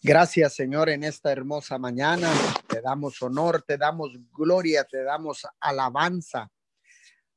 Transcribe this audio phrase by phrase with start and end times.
[0.00, 2.32] Gracias, Señor, en esta hermosa mañana.
[2.68, 6.52] Te damos honor, te damos gloria, te damos alabanza,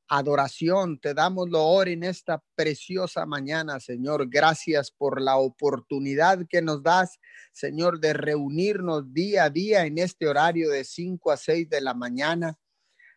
[0.08, 4.30] adoración, te damos loor en esta preciosa mañana, Señor.
[4.30, 7.20] Gracias por la oportunidad que nos das,
[7.52, 11.96] Señor, de reunirnos día a día en este horario de 5 a 6 de la
[11.96, 12.60] mañana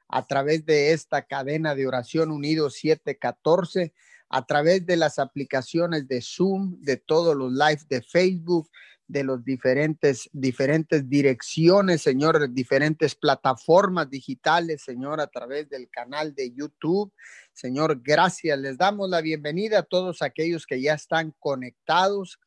[0.09, 3.93] a través de esta cadena de oración unido 714
[4.31, 8.69] a través de las aplicaciones de Zoom, de todos los live de Facebook,
[9.07, 16.53] de los diferentes, diferentes direcciones, Señor, diferentes plataformas digitales, Señor, a través del canal de
[16.53, 17.13] YouTube.
[17.53, 18.59] Señor, gracias.
[18.59, 22.39] Les damos la bienvenida a todos aquellos que ya están conectados,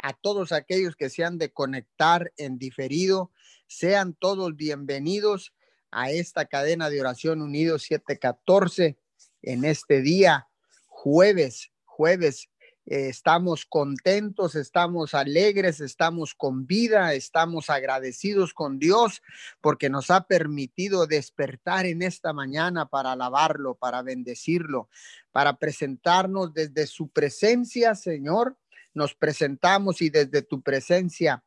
[0.00, 3.32] a todos aquellos que se han de conectar en diferido.
[3.66, 5.52] Sean todos bienvenidos
[5.90, 8.98] a esta cadena de oración unido 714
[9.42, 10.48] en este día,
[10.86, 12.48] jueves, jueves
[12.88, 19.22] estamos contentos, estamos alegres, estamos con vida, estamos agradecidos con Dios
[19.60, 24.88] porque nos ha permitido despertar en esta mañana para alabarlo, para bendecirlo,
[25.32, 28.56] para presentarnos desde su presencia, Señor.
[28.94, 31.44] Nos presentamos y desde tu presencia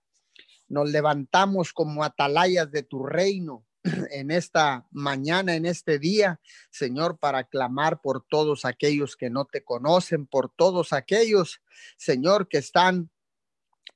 [0.68, 3.66] nos levantamos como atalayas de tu reino
[4.12, 9.64] en esta mañana, en este día, Señor, para clamar por todos aquellos que no te
[9.64, 11.62] conocen, por todos aquellos,
[11.98, 13.10] Señor, que están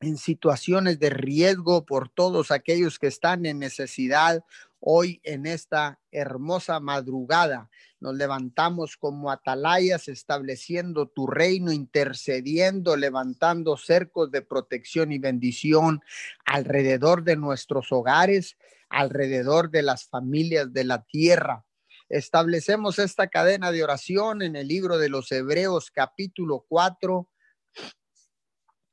[0.01, 4.43] en situaciones de riesgo, por todos aquellos que están en necesidad
[4.79, 7.69] hoy en esta hermosa madrugada.
[7.99, 16.01] Nos levantamos como atalayas, estableciendo tu reino, intercediendo, levantando cercos de protección y bendición
[16.45, 18.57] alrededor de nuestros hogares
[18.89, 21.65] alrededor de las familias de la tierra.
[22.07, 27.27] Establecemos esta cadena de oración en el libro de los Hebreos capítulo 4,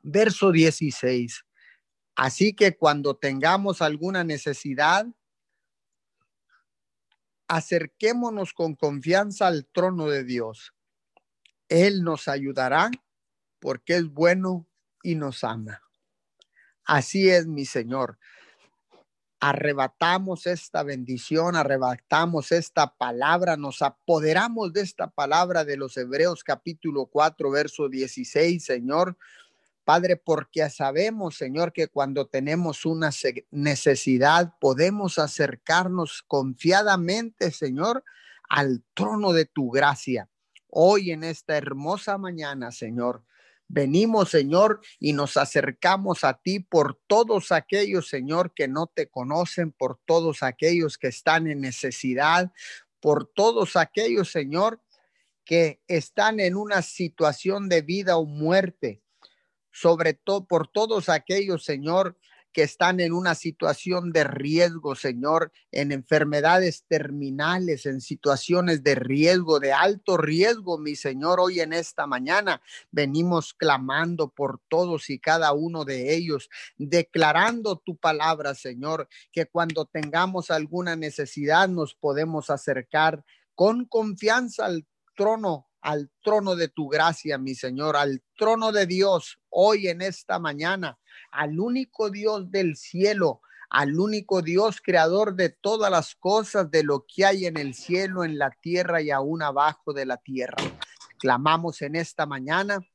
[0.03, 1.45] verso 16.
[2.17, 5.07] Así que cuando tengamos alguna necesidad,
[7.53, 10.73] acerquémonos con confianza al trono de Dios.
[11.69, 12.91] Él nos ayudará
[13.61, 14.67] porque es bueno
[15.03, 15.83] y nos ama.
[16.85, 18.19] Así es, mi Señor
[19.43, 27.07] arrebatamos esta bendición, arrebatamos esta palabra, nos apoderamos de esta palabra de los Hebreos capítulo
[27.07, 29.19] 4, verso 16, Señor.
[29.85, 33.11] Padre, porque sabemos, Señor, que cuando tenemos una
[33.51, 38.05] necesidad podemos acercarnos confiadamente, Señor,
[38.49, 40.29] al trono de tu gracia.
[40.69, 43.25] Hoy en esta hermosa mañana, Señor,
[43.75, 49.73] Venimos, Señor, y nos acercamos a ti por todos aquellos, Señor, que no te conocen,
[49.73, 52.53] por todos aquellos que están en necesidad,
[53.01, 54.83] por todos aquellos, Señor,
[55.47, 59.02] que están en una situación de vida o muerte,
[59.73, 62.17] sobre todo por todos aquellos, Señor,
[62.53, 69.59] que están en una situación de riesgo, Señor, en enfermedades terminales, en situaciones de riesgo,
[69.59, 75.53] de alto riesgo, mi Señor, hoy en esta mañana venimos clamando por todos y cada
[75.53, 83.25] uno de ellos, declarando tu palabra, Señor, que cuando tengamos alguna necesidad nos podemos acercar
[83.55, 89.39] con confianza al trono al trono de tu gracia, mi Señor, al trono de Dios
[89.51, 90.99] hoy en esta mañana
[91.33, 97.07] al único Dios del cielo, al único Dios creador de todas las cosas, de lo
[97.07, 100.59] que hay en el cielo, en la tierra y aún abajo de la tierra.
[101.19, 102.87] Clamamos en esta mañana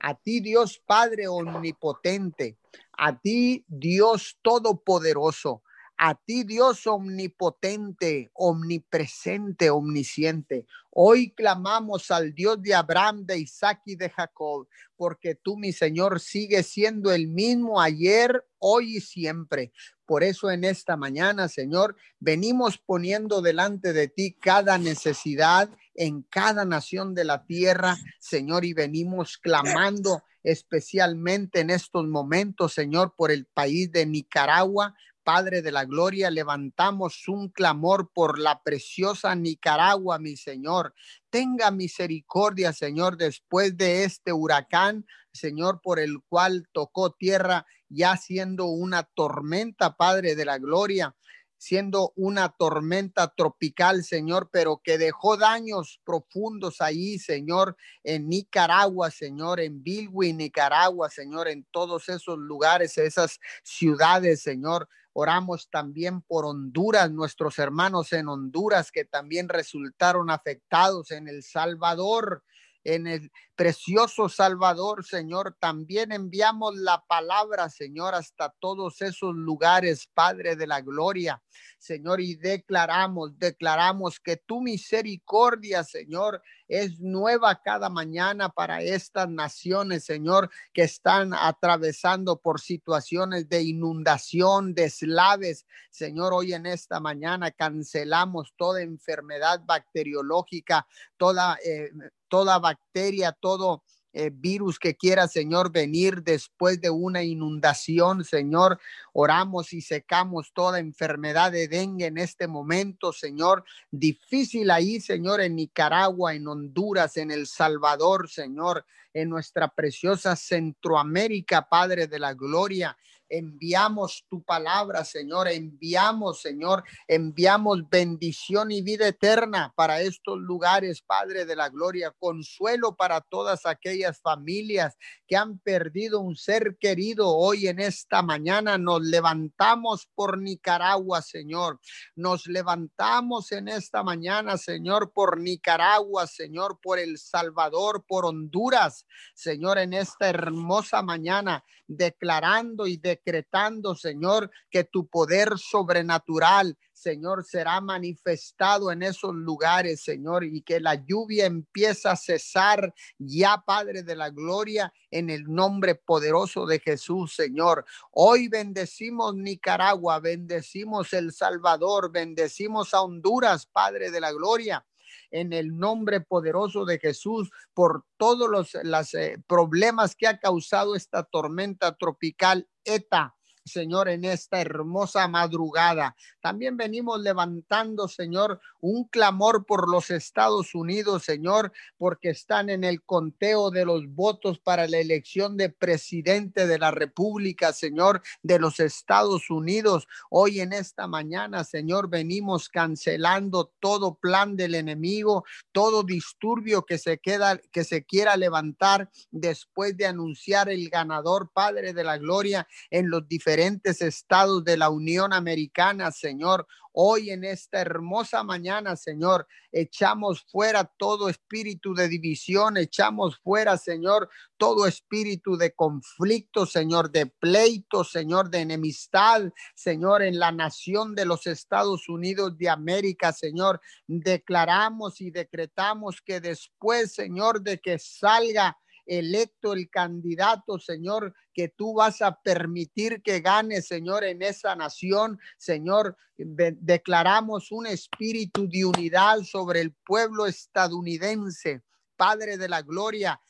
[0.00, 2.58] a ti, Dios Padre omnipotente,
[2.98, 5.62] a ti, Dios todopoderoso,
[6.02, 10.66] a ti, Dios omnipotente, omnipresente, omnisciente.
[10.88, 14.66] Hoy clamamos al Dios de Abraham, de Isaac y de Jacob,
[14.96, 19.72] porque tú, mi Señor, sigues siendo el mismo ayer, hoy y siempre.
[20.06, 26.64] Por eso en esta mañana, Señor, venimos poniendo delante de ti cada necesidad en cada
[26.64, 33.44] nación de la tierra, Señor, y venimos clamando especialmente en estos momentos, Señor, por el
[33.44, 34.94] país de Nicaragua,
[35.32, 40.92] Padre de la Gloria, levantamos un clamor por la preciosa Nicaragua, mi Señor.
[41.30, 48.64] Tenga misericordia, Señor, después de este huracán, Señor, por el cual tocó tierra ya siendo
[48.64, 51.14] una tormenta, Padre de la Gloria
[51.60, 59.60] siendo una tormenta tropical, Señor, pero que dejó daños profundos ahí, Señor, en Nicaragua, Señor,
[59.60, 64.88] en Bilwi, Nicaragua, Señor, en todos esos lugares, esas ciudades, Señor.
[65.12, 72.44] Oramos también por Honduras, nuestros hermanos en Honduras que también resultaron afectados en El Salvador,
[72.84, 73.30] en el
[73.60, 75.54] precioso Salvador, Señor.
[75.60, 81.42] También enviamos la palabra, Señor, hasta todos esos lugares, Padre de la Gloria,
[81.78, 90.04] Señor, y declaramos, declaramos que tu misericordia, Señor, es nueva cada mañana para estas naciones,
[90.04, 95.66] Señor, que están atravesando por situaciones de inundación, deslaves.
[95.90, 100.86] Señor, hoy en esta mañana cancelamos toda enfermedad bacteriológica,
[101.16, 101.90] toda, eh,
[102.28, 103.82] toda bacteria, todo
[104.12, 108.78] eh, virus que quiera, Señor, venir después de una inundación, Señor.
[109.12, 113.64] Oramos y secamos toda enfermedad de dengue en este momento, Señor.
[113.90, 121.68] Difícil ahí, Señor, en Nicaragua, en Honduras, en El Salvador, Señor, en nuestra preciosa Centroamérica,
[121.68, 122.96] Padre de la Gloria.
[123.32, 131.44] Enviamos tu palabra, Señor, enviamos, Señor, enviamos bendición y vida eterna para estos lugares, Padre
[131.44, 134.96] de la Gloria, consuelo para todas aquellas familias
[135.28, 138.78] que han perdido un ser querido hoy en esta mañana.
[138.78, 141.78] Nos levantamos por Nicaragua, Señor.
[142.16, 148.99] Nos levantamos en esta mañana, Señor, por Nicaragua, Señor, por El Salvador, por Honduras,
[149.34, 157.80] Señor, en esta hermosa mañana, declarando y decretando, Señor, que tu poder sobrenatural Señor, será
[157.80, 164.14] manifestado en esos lugares, Señor, y que la lluvia empieza a cesar ya, Padre de
[164.14, 167.86] la Gloria, en el nombre poderoso de Jesús, Señor.
[168.10, 174.84] Hoy bendecimos Nicaragua, bendecimos El Salvador, bendecimos a Honduras, Padre de la Gloria
[175.30, 178.48] en el nombre poderoso de Jesús por todos
[178.82, 186.16] los eh, problemas que ha causado esta tormenta tropical ETA Señor, en esta hermosa madrugada.
[186.40, 193.02] También venimos levantando, Señor, un clamor por los Estados Unidos, Señor, porque están en el
[193.02, 198.80] conteo de los votos para la elección de presidente de la República, Señor, de los
[198.80, 200.08] Estados Unidos.
[200.30, 207.18] Hoy en esta mañana, Señor, venimos cancelando todo plan del enemigo, todo disturbio que se
[207.18, 213.10] queda, que se quiera levantar después de anunciar el ganador, Padre de la Gloria, en
[213.10, 216.68] los diferentes diferentes estados de la Unión Americana, Señor.
[216.92, 224.28] Hoy en esta hermosa mañana, Señor, echamos fuera todo espíritu de división, echamos fuera, Señor,
[224.56, 229.42] todo espíritu de conflicto, Señor, de pleito, Señor, de enemistad,
[229.74, 233.80] Señor, en la nación de los Estados Unidos de América, Señor.
[234.06, 238.78] Declaramos y decretamos que después, Señor, de que salga
[239.10, 245.38] electo el candidato, Señor, que tú vas a permitir que gane, Señor, en esa nación.
[245.58, 251.82] Señor, declaramos un espíritu de unidad sobre el pueblo estadounidense.
[252.16, 253.40] Padre de la gloria,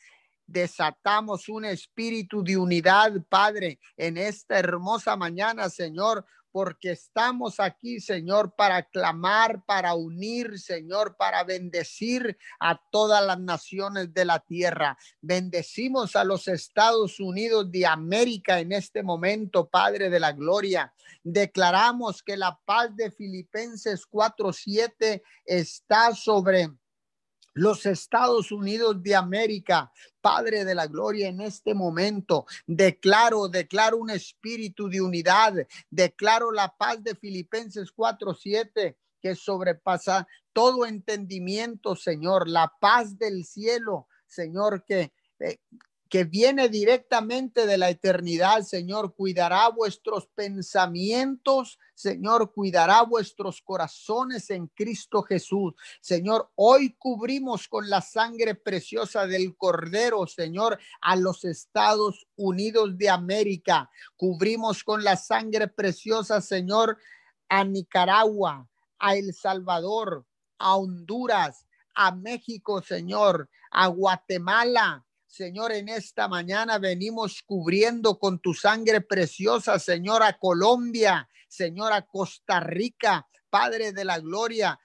[0.47, 8.55] desatamos un espíritu de unidad, Padre, en esta hermosa mañana, Señor, porque estamos aquí, Señor,
[8.55, 14.97] para clamar, para unir, Señor, para bendecir a todas las naciones de la tierra.
[15.21, 20.93] Bendecimos a los Estados Unidos de América en este momento, Padre de la Gloria.
[21.23, 26.69] Declaramos que la paz de Filipenses 4:7 está sobre
[27.53, 34.09] los Estados Unidos de América, Padre de la Gloria, en este momento declaro, declaro un
[34.09, 35.53] espíritu de unidad,
[35.89, 44.07] declaro la paz de Filipenses 4:7 que sobrepasa todo entendimiento, Señor, la paz del cielo,
[44.25, 45.59] Señor, que eh,
[46.11, 54.65] que viene directamente de la eternidad, Señor, cuidará vuestros pensamientos, Señor, cuidará vuestros corazones en
[54.67, 55.75] Cristo Jesús.
[56.01, 63.07] Señor, hoy cubrimos con la sangre preciosa del Cordero, Señor, a los Estados Unidos de
[63.07, 63.87] América.
[64.15, 66.97] Cubrimos con la sangre preciosa, Señor,
[67.47, 68.67] a Nicaragua,
[68.97, 70.25] a El Salvador,
[70.57, 78.53] a Honduras, a México, Señor, a Guatemala, Señor, en esta mañana venimos cubriendo con tu
[78.53, 84.79] sangre preciosa, Señor, a Colombia, Señor, a Costa Rica, Padre de la Gloria.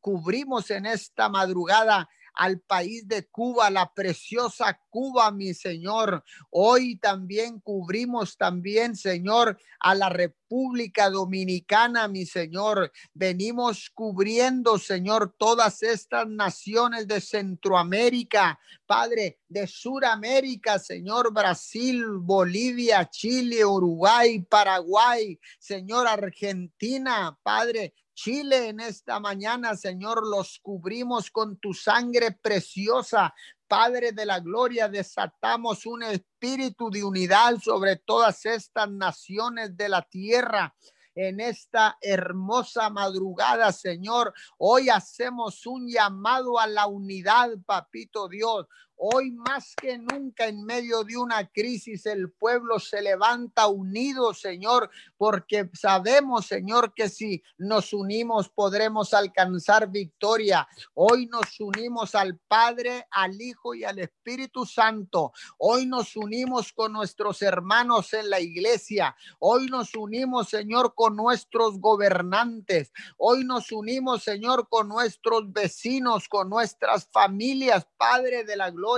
[0.00, 6.24] Cubrimos en esta madrugada al país de Cuba, la preciosa Cuba, mi Señor.
[6.50, 12.92] Hoy también cubrimos también, Señor, a la República Dominicana, mi Señor.
[13.14, 23.64] Venimos cubriendo, Señor, todas estas naciones de Centroamérica, Padre, de Suramérica, Señor, Brasil, Bolivia, Chile,
[23.64, 32.32] Uruguay, Paraguay, Señor, Argentina, Padre, Chile en esta mañana, Señor, los cubrimos con tu sangre
[32.32, 33.34] preciosa.
[33.66, 40.02] Padre de la Gloria, desatamos un espíritu de unidad sobre todas estas naciones de la
[40.02, 40.74] tierra
[41.14, 44.32] en esta hermosa madrugada, Señor.
[44.58, 48.66] Hoy hacemos un llamado a la unidad, papito Dios.
[49.04, 54.90] Hoy más que nunca en medio de una crisis el pueblo se levanta unido, Señor,
[55.16, 60.68] porque sabemos, Señor, que si nos unimos podremos alcanzar victoria.
[60.94, 65.32] Hoy nos unimos al Padre, al Hijo y al Espíritu Santo.
[65.58, 69.16] Hoy nos unimos con nuestros hermanos en la iglesia.
[69.40, 72.92] Hoy nos unimos, Señor, con nuestros gobernantes.
[73.16, 78.91] Hoy nos unimos, Señor, con nuestros vecinos, con nuestras familias, Padre de la gloria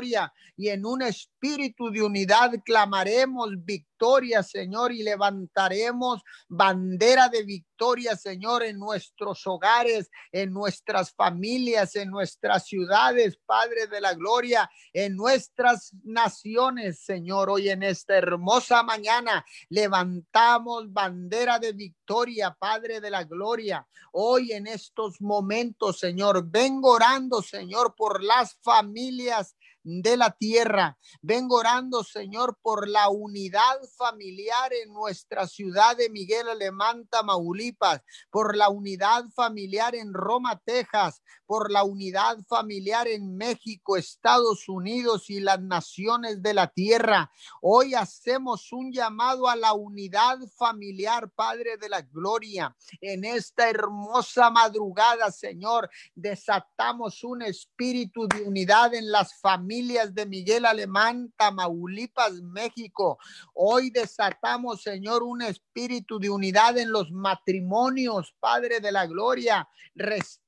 [0.57, 8.65] y en un espíritu de unidad clamaremos victoria, Señor, y levantaremos bandera de victoria, Señor,
[8.65, 15.93] en nuestros hogares, en nuestras familias, en nuestras ciudades, Padre de la gloria, en nuestras
[16.03, 17.51] naciones, Señor.
[17.51, 23.87] Hoy en esta hermosa mañana levantamos bandera de victoria, Padre de la gloria.
[24.13, 30.99] Hoy en estos momentos, Señor, vengo orando, Señor, por las familias de la tierra.
[31.21, 38.00] Vengo orando, Señor, por la unidad familiar en nuestra ciudad de Miguel Alemán, Tamaulipas,
[38.31, 45.31] por la unidad familiar en Roma, Texas, por la unidad familiar en México, Estados Unidos
[45.31, 47.31] y las naciones de la tierra.
[47.61, 52.75] Hoy hacemos un llamado a la unidad familiar, Padre de la Gloria.
[53.01, 60.65] En esta hermosa madrugada, Señor, desatamos un espíritu de unidad en las familias de Miguel
[60.65, 63.19] Alemán, Tamaulipas, México.
[63.55, 69.69] Hoy desatamos, Señor, un espíritu de unidad en los matrimonios, Padre de la Gloria.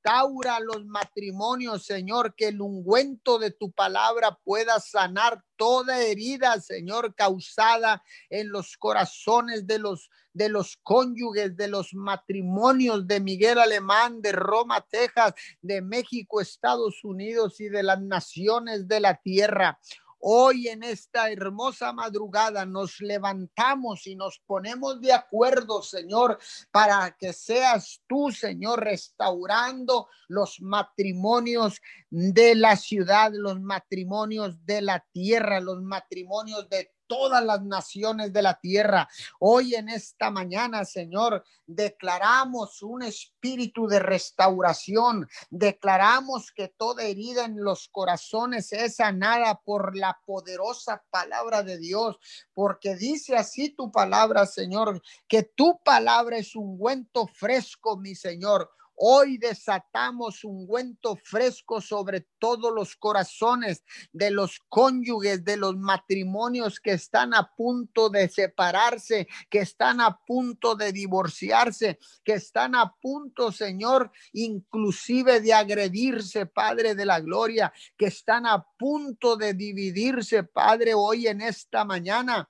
[0.07, 7.13] Restaura los matrimonios, Señor, que el ungüento de tu palabra pueda sanar toda herida, Señor,
[7.13, 14.21] causada en los corazones de los de los cónyuges, de los matrimonios de Miguel Alemán,
[14.21, 19.79] de Roma, Texas, de México, Estados Unidos y de las naciones de la tierra.
[20.19, 26.39] Hoy en esta hermosa madrugada nos levantamos y nos ponemos de acuerdo, Señor,
[26.71, 35.05] para que seas tú, Señor, restaurando los matrimonios de la ciudad, los matrimonios de la
[35.11, 39.09] tierra, los matrimonios de todas las naciones de la tierra.
[39.39, 45.27] Hoy en esta mañana, Señor, declaramos un espíritu de restauración.
[45.49, 52.17] Declaramos que toda herida en los corazones es sanada por la poderosa palabra de Dios,
[52.53, 58.69] porque dice así tu palabra, Señor, que tu palabra es un ungüento fresco, mi Señor
[58.99, 66.79] Hoy desatamos un ungüento fresco sobre todos los corazones de los cónyuges, de los matrimonios
[66.79, 72.95] que están a punto de separarse, que están a punto de divorciarse, que están a
[72.99, 80.43] punto, Señor, inclusive de agredirse, Padre de la Gloria, que están a punto de dividirse,
[80.43, 82.49] Padre, hoy en esta mañana.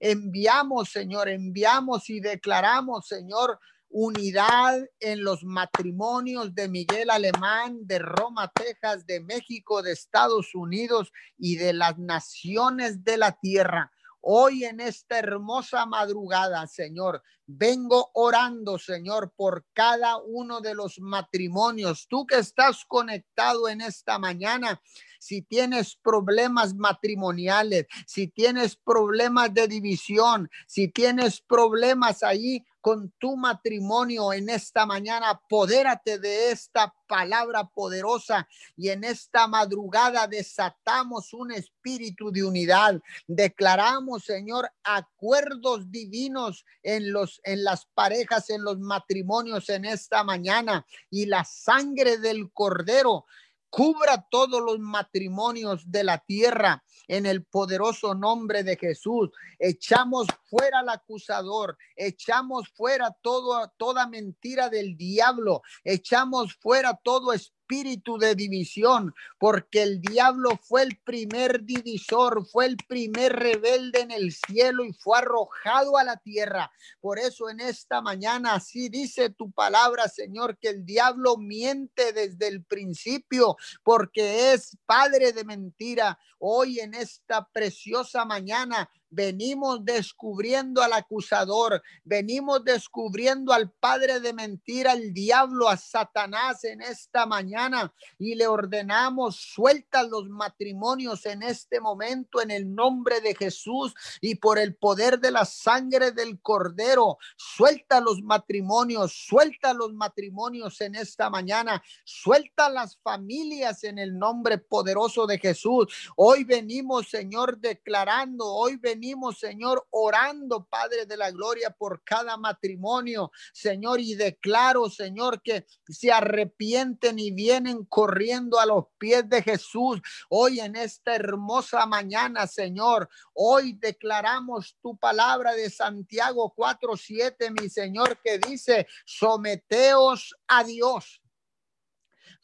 [0.00, 8.50] Enviamos, Señor, enviamos y declaramos, Señor, unidad en los matrimonios de Miguel Alemán, de Roma,
[8.54, 13.90] Texas, de México, de Estados Unidos y de las naciones de la tierra.
[14.28, 22.08] Hoy en esta hermosa madrugada, Señor, vengo orando, Señor, por cada uno de los matrimonios.
[22.08, 24.82] Tú que estás conectado en esta mañana,
[25.20, 33.36] si tienes problemas matrimoniales, si tienes problemas de división, si tienes problemas ahí con tu
[33.36, 41.50] matrimonio en esta mañana, apodérate de esta palabra poderosa y en esta madrugada desatamos un
[41.50, 43.02] espíritu de unidad.
[43.26, 50.86] Declaramos, Señor, acuerdos divinos en los en las parejas, en los matrimonios en esta mañana
[51.10, 53.26] y la sangre del cordero
[53.70, 59.30] cubra todos los matrimonios de la tierra en el poderoso nombre de Jesús.
[59.58, 68.16] Echamos fuera al acusador, echamos fuera toda mentira del diablo, echamos fuera todo espíritu espíritu
[68.16, 74.32] de división, porque el diablo fue el primer divisor, fue el primer rebelde en el
[74.32, 76.70] cielo y fue arrojado a la tierra.
[77.00, 82.46] Por eso en esta mañana, así dice tu palabra, Señor, que el diablo miente desde
[82.46, 86.18] el principio, porque es padre de mentira.
[86.38, 94.92] Hoy en esta preciosa mañana venimos descubriendo al acusador, venimos descubriendo al padre de mentira,
[94.92, 101.80] al diablo, a Satanás en esta mañana y le ordenamos, suelta los matrimonios en este
[101.80, 107.18] momento en el nombre de Jesús y por el poder de la sangre del cordero,
[107.36, 114.58] suelta los matrimonios, suelta los matrimonios en esta mañana, suelta las familias en el nombre
[114.58, 115.86] poderoso de Jesús.
[116.16, 118.95] Hoy venimos, Señor, declarando, hoy venimos,
[119.32, 126.10] Señor, orando, Padre de la Gloria, por cada matrimonio, Señor, y declaro, Señor, que se
[126.10, 130.00] arrepienten y vienen corriendo a los pies de Jesús.
[130.28, 138.18] Hoy en esta hermosa mañana, Señor, hoy declaramos tu palabra de Santiago 4:7, mi Señor,
[138.22, 141.22] que dice, someteos a Dios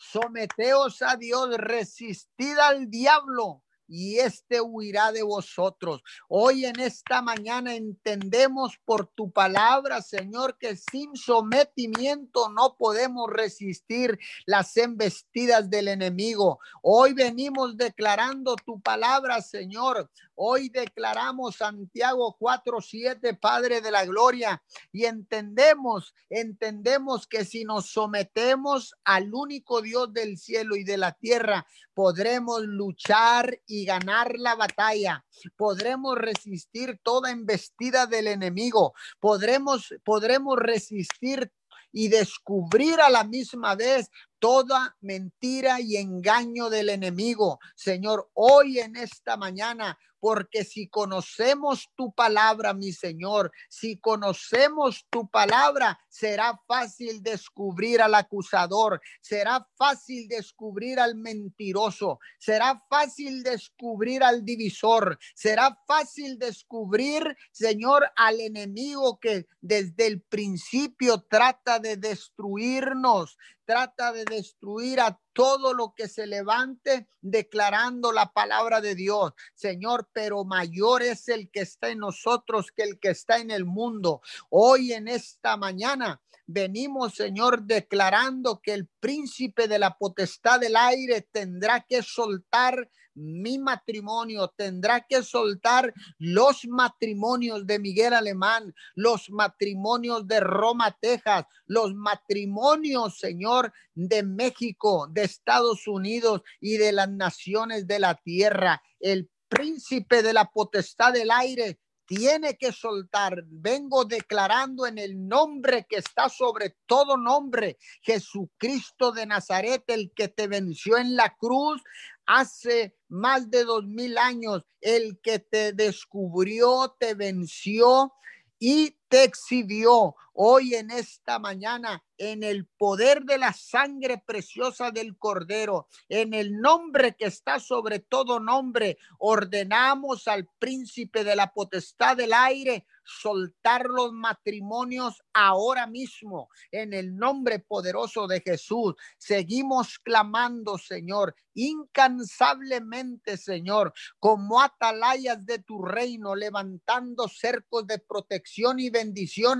[0.02, 6.02] someteos a Dios, resistid al diablo y éste huirá de vosotros.
[6.28, 14.18] Hoy en esta mañana entendemos por tu palabra, Señor, que sin sometimiento no podemos resistir
[14.46, 16.58] las embestidas del enemigo.
[16.82, 20.10] Hoy venimos declarando tu palabra, Señor.
[20.34, 28.94] Hoy declaramos Santiago 4:7, Padre de la Gloria, y entendemos, entendemos que si nos sometemos
[29.04, 35.24] al único Dios del cielo y de la tierra, podremos luchar y ganar la batalla.
[35.56, 38.92] Podremos resistir toda embestida del enemigo.
[39.20, 41.50] Podremos, podremos resistir
[41.92, 44.10] y descubrir a la misma vez
[44.42, 47.60] toda mentira y engaño del enemigo.
[47.76, 55.28] Señor, hoy en esta mañana porque si conocemos tu palabra, mi Señor, si conocemos tu
[55.28, 64.44] palabra, será fácil descubrir al acusador, será fácil descubrir al mentiroso, será fácil descubrir al
[64.44, 74.12] divisor, será fácil descubrir, Señor, al enemigo que desde el principio trata de destruirnos, trata
[74.12, 79.32] de destruir a todo lo que se levante declarando la palabra de Dios.
[79.54, 83.64] Señor, pero mayor es el que está en nosotros que el que está en el
[83.64, 84.20] mundo.
[84.50, 91.28] Hoy en esta mañana venimos, Señor, declarando que el príncipe de la potestad del aire
[91.32, 100.26] tendrá que soltar mi matrimonio, tendrá que soltar los matrimonios de Miguel Alemán, los matrimonios
[100.26, 107.86] de Roma, Texas, los matrimonios, Señor, de México, de Estados Unidos y de las naciones
[107.86, 108.82] de la tierra.
[108.98, 113.42] El príncipe de la potestad del aire tiene que soltar.
[113.46, 120.28] Vengo declarando en el nombre que está sobre todo nombre, Jesucristo de Nazaret, el que
[120.28, 121.82] te venció en la cruz
[122.26, 128.12] hace más de dos mil años, el que te descubrió, te venció
[128.58, 135.18] y te exhibió hoy en esta mañana en el poder de la sangre preciosa del
[135.18, 142.16] Cordero, en el nombre que está sobre todo nombre, ordenamos al príncipe de la potestad
[142.16, 148.94] del aire soltar los matrimonios ahora mismo en el nombre poderoso de Jesús.
[149.18, 158.88] Seguimos clamando, Señor, incansablemente, Señor, como atalayas de tu reino, levantando cercos de protección y
[158.88, 159.01] bendición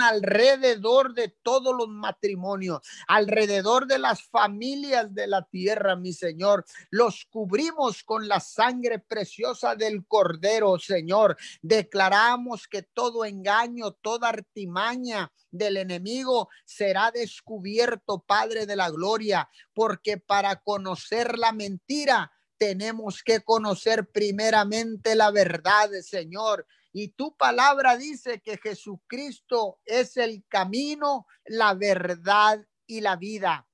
[0.01, 6.65] alrededor de todos los matrimonios, alrededor de las familias de la tierra, mi Señor.
[6.91, 11.37] Los cubrimos con la sangre preciosa del Cordero, Señor.
[11.61, 20.19] Declaramos que todo engaño, toda artimaña del enemigo será descubierto, Padre de la Gloria, porque
[20.19, 26.67] para conocer la mentira tenemos que conocer primeramente la verdad, Señor.
[26.93, 33.67] Y tu palabra dice que Jesucristo es el camino, la verdad y la vida.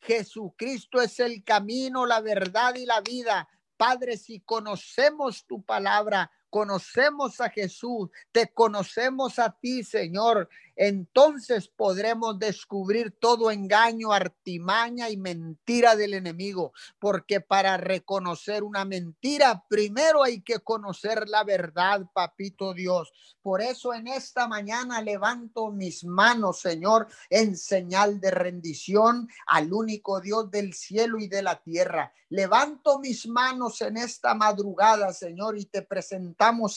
[0.00, 3.48] Jesucristo es el camino, la verdad y la vida.
[3.76, 12.38] Padre, si conocemos tu palabra, conocemos a Jesús, te conocemos a ti, Señor, entonces podremos
[12.38, 20.42] descubrir todo engaño, artimaña y mentira del enemigo, porque para reconocer una mentira, primero hay
[20.42, 23.10] que conocer la verdad, papito Dios.
[23.40, 30.20] Por eso en esta mañana levanto mis manos, Señor, en señal de rendición al único
[30.20, 32.12] Dios del cielo y de la tierra.
[32.28, 35.82] Levanto mis manos en esta madrugada, Señor, y te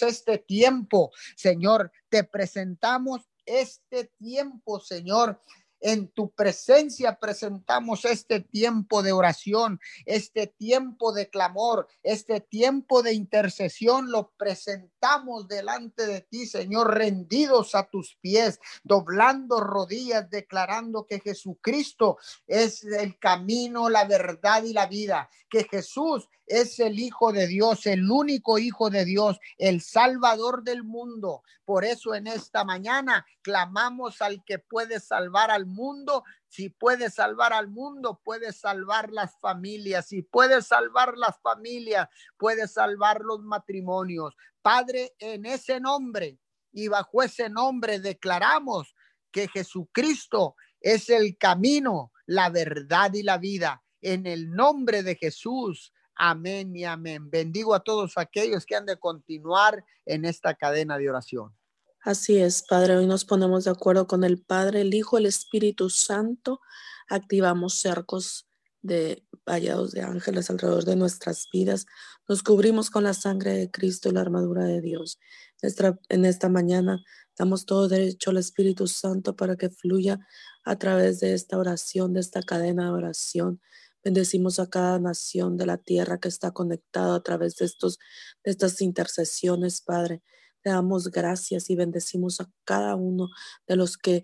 [0.01, 5.41] este tiempo, Señor, te presentamos este tiempo, Señor,
[5.81, 13.13] en tu presencia presentamos este tiempo de oración, este tiempo de clamor, este tiempo de
[13.13, 14.11] intercesión.
[14.11, 22.17] Lo presentamos delante de ti, Señor, rendidos a tus pies, doblando rodillas, declarando que Jesucristo
[22.45, 27.85] es el camino, la verdad y la vida, que Jesús es el Hijo de Dios,
[27.85, 31.43] el único Hijo de Dios, el Salvador del mundo.
[31.63, 36.23] Por eso en esta mañana clamamos al que puede salvar al mundo.
[36.47, 40.07] Si puede salvar al mundo, puede salvar las familias.
[40.07, 44.35] Si puede salvar las familias, puede salvar los matrimonios.
[44.63, 46.39] Padre, en ese nombre
[46.71, 48.95] y bajo ese nombre declaramos
[49.31, 53.83] que Jesucristo es el camino, la verdad y la vida.
[54.01, 55.93] En el nombre de Jesús.
[56.21, 57.31] Amén y amén.
[57.31, 61.55] Bendigo a todos aquellos que han de continuar en esta cadena de oración.
[62.01, 62.97] Así es, Padre.
[62.97, 66.59] Hoy nos ponemos de acuerdo con el Padre, el Hijo, el Espíritu Santo.
[67.07, 68.49] Activamos cercos
[68.81, 71.85] de vallados de ángeles alrededor de nuestras vidas.
[72.27, 75.19] Nos cubrimos con la sangre de Cristo y la armadura de Dios.
[75.61, 77.01] en esta mañana
[77.37, 80.19] damos todo derecho al Espíritu Santo para que fluya
[80.65, 83.61] a través de esta oración, de esta cadena de oración
[84.03, 87.99] Bendecimos a cada nación de la tierra que está conectada a través de, estos,
[88.43, 90.21] de estas intercesiones, Padre.
[90.61, 93.29] Te damos gracias y bendecimos a cada uno
[93.67, 94.23] de los que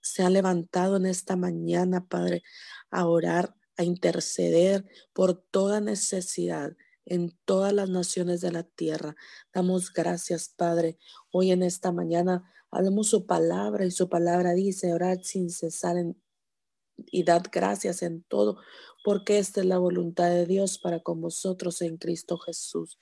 [0.00, 2.42] se ha levantado en esta mañana, Padre,
[2.90, 9.16] a orar, a interceder por toda necesidad en todas las naciones de la tierra.
[9.52, 10.98] Damos gracias, Padre.
[11.30, 16.21] Hoy en esta mañana hablamos su palabra y su palabra dice orar sin cesar en,
[17.10, 18.58] y dad gracias en todo,
[19.04, 22.98] porque esta es la voluntad de Dios para con vosotros en Cristo Jesús.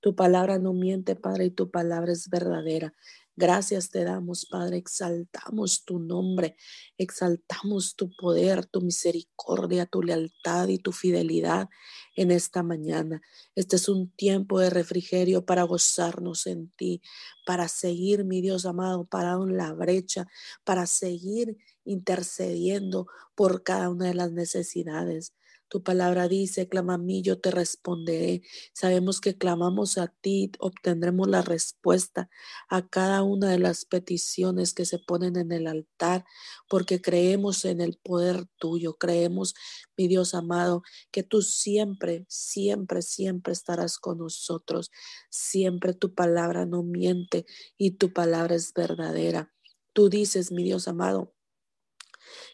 [0.00, 2.94] Tu palabra no miente, Padre, y tu palabra es verdadera.
[3.36, 4.76] Gracias te damos, Padre.
[4.76, 6.56] Exaltamos tu nombre,
[6.98, 11.68] exaltamos tu poder, tu misericordia, tu lealtad y tu fidelidad
[12.16, 13.22] en esta mañana.
[13.54, 17.02] Este es un tiempo de refrigerio para gozarnos en ti,
[17.46, 20.26] para seguir, mi Dios amado, parado en la brecha,
[20.64, 25.34] para seguir intercediendo por cada una de las necesidades.
[25.70, 28.42] Tu palabra dice, clama a mí, yo te responderé.
[28.74, 32.28] Sabemos que clamamos a ti, obtendremos la respuesta
[32.68, 36.24] a cada una de las peticiones que se ponen en el altar,
[36.68, 39.54] porque creemos en el poder tuyo, creemos,
[39.96, 44.90] mi Dios amado, que tú siempre, siempre, siempre estarás con nosotros.
[45.30, 47.46] Siempre tu palabra no miente
[47.78, 49.52] y tu palabra es verdadera.
[49.92, 51.32] Tú dices, mi Dios amado,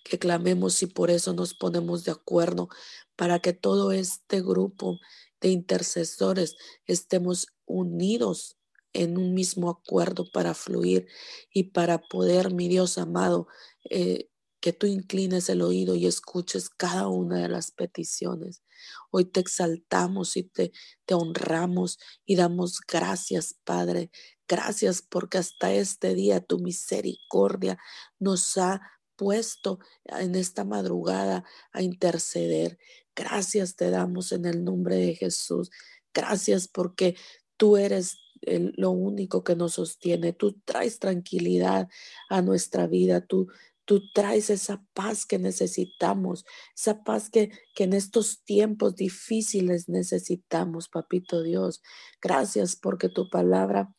[0.04, 2.68] que clamemos y por eso nos ponemos de acuerdo
[3.16, 4.98] para que todo este grupo
[5.40, 8.56] de intercesores estemos unidos
[8.92, 11.06] en un mismo acuerdo para fluir
[11.52, 13.46] y para poder, mi Dios amado,
[13.90, 18.62] eh, que tú inclines el oído y escuches cada una de las peticiones.
[19.10, 20.72] Hoy te exaltamos y te,
[21.04, 24.10] te honramos y damos gracias, Padre.
[24.48, 27.78] Gracias porque hasta este día tu misericordia
[28.18, 28.80] nos ha
[29.16, 32.78] puesto en esta madrugada a interceder.
[33.14, 35.70] Gracias te damos en el nombre de Jesús.
[36.12, 37.16] Gracias porque
[37.56, 40.32] tú eres lo único que nos sostiene.
[40.32, 41.88] Tú traes tranquilidad
[42.28, 43.20] a nuestra vida.
[43.20, 43.48] Tú,
[43.84, 46.44] tú traes esa paz que necesitamos,
[46.76, 51.82] esa paz que, que en estos tiempos difíciles necesitamos, papito Dios.
[52.20, 53.92] Gracias porque tu palabra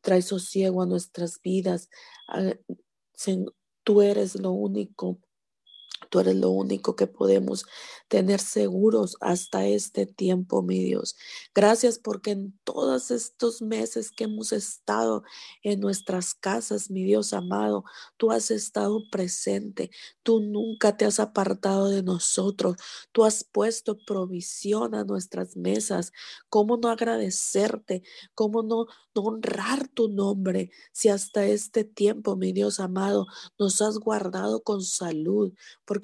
[0.00, 1.88] trae sosiego a nuestras vidas.
[3.84, 5.20] Tú eres lo único
[6.14, 7.66] Tú eres lo único que podemos
[8.06, 11.16] tener seguros hasta este tiempo, mi Dios.
[11.52, 15.24] Gracias porque en todos estos meses que hemos estado
[15.64, 17.82] en nuestras casas, mi Dios amado,
[18.16, 19.90] tú has estado presente.
[20.22, 22.76] Tú nunca te has apartado de nosotros.
[23.10, 26.12] Tú has puesto provisión a nuestras mesas.
[26.48, 28.04] ¿Cómo no agradecerte?
[28.36, 33.26] ¿Cómo no, honrar tu nombre si hasta este tiempo, mi Dios amado,
[33.58, 35.52] nos has guardado con salud?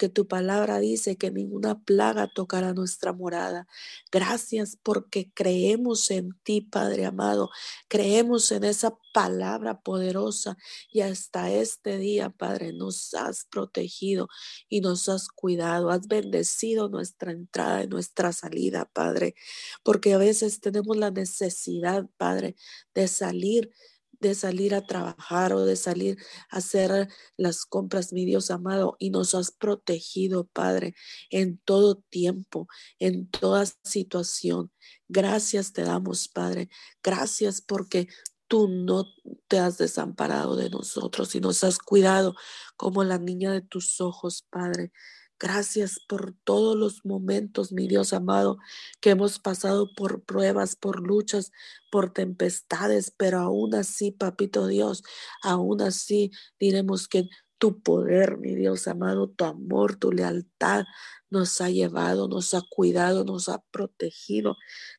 [0.09, 3.67] tu palabra dice que ninguna plaga tocará nuestra morada.
[4.11, 7.49] Gracias porque creemos en ti, Padre amado.
[7.87, 10.57] Creemos en esa palabra poderosa
[10.91, 14.27] y hasta este día, Padre, nos has protegido
[14.69, 15.89] y nos has cuidado.
[15.89, 19.35] Has bendecido nuestra entrada y nuestra salida, Padre,
[19.83, 22.55] porque a veces tenemos la necesidad, Padre,
[22.93, 23.71] de salir
[24.21, 26.17] de salir a trabajar o de salir
[26.49, 30.95] a hacer las compras, mi Dios amado, y nos has protegido, Padre,
[31.29, 32.67] en todo tiempo,
[32.99, 34.71] en toda situación.
[35.09, 36.69] Gracias te damos, Padre.
[37.03, 38.07] Gracias porque
[38.47, 39.05] tú no
[39.47, 42.35] te has desamparado de nosotros y nos has cuidado
[42.75, 44.91] como la niña de tus ojos, Padre.
[45.41, 48.59] Gracias por todos los momentos, mi Dios amado,
[48.99, 51.51] que hemos pasado por pruebas, por luchas,
[51.91, 55.01] por tempestades, pero aún así, papito Dios,
[55.41, 57.27] aún así diremos que
[57.57, 60.85] tu poder, mi Dios amado, tu amor, tu lealtad
[61.31, 64.57] nos ha llevado, nos ha cuidado, nos ha protegido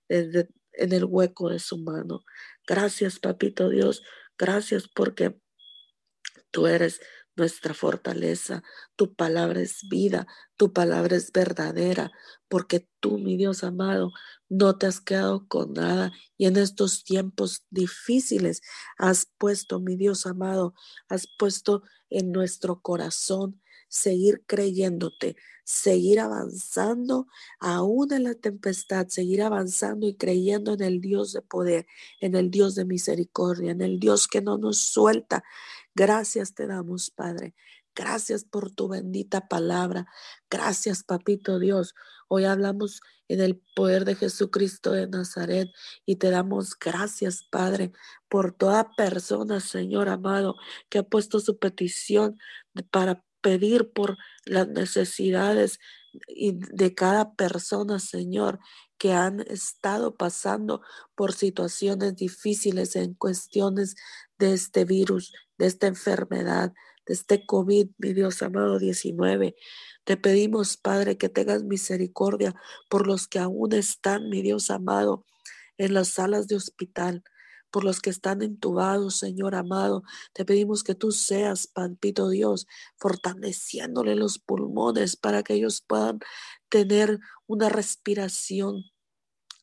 [0.09, 2.25] desde en el hueco de su mano.
[2.67, 4.03] Gracias, papito Dios.
[4.37, 5.39] Gracias porque
[6.51, 7.01] tú eres
[7.37, 8.63] nuestra fortaleza.
[8.97, 12.11] Tu palabra es vida, tu palabra es verdadera,
[12.49, 14.13] porque tú, mi Dios amado,
[14.49, 18.61] no te has quedado con nada y en estos tiempos difíciles
[18.99, 20.75] has puesto, mi Dios amado,
[21.09, 27.27] has puesto en nuestro corazón seguir creyéndote, seguir avanzando
[27.61, 31.87] aún en la tempestad, seguir avanzando y creyendo en el Dios de poder,
[32.19, 35.45] en el Dios de misericordia, en el Dios que no nos suelta.
[35.95, 37.55] Gracias te damos, Padre.
[37.95, 40.07] Gracias por tu bendita palabra.
[40.49, 41.95] Gracias, Papito Dios.
[42.29, 45.69] Hoy hablamos en el poder de Jesucristo de Nazaret
[46.07, 47.93] y te damos gracias, Padre,
[48.31, 50.57] por toda persona, Señor amado,
[50.89, 52.39] que ha puesto su petición
[52.91, 55.79] para pedir por las necesidades
[56.29, 58.59] de cada persona, Señor,
[58.99, 60.83] que han estado pasando
[61.15, 63.97] por situaciones difíciles en cuestiones
[64.39, 66.73] de este virus, de esta enfermedad,
[67.07, 69.57] de este COVID, mi Dios amado 19.
[70.05, 72.55] Te pedimos, Padre, que tengas misericordia
[72.89, 75.25] por los que aún están, mi Dios amado,
[75.79, 77.25] en las salas de hospital
[77.73, 80.05] por los que están entubados, Señor amado.
[80.33, 86.21] Te pedimos que tú seas, Pampito Dios, fortaleciéndole los pulmones para que ellos puedan
[86.69, 88.85] tener una respiración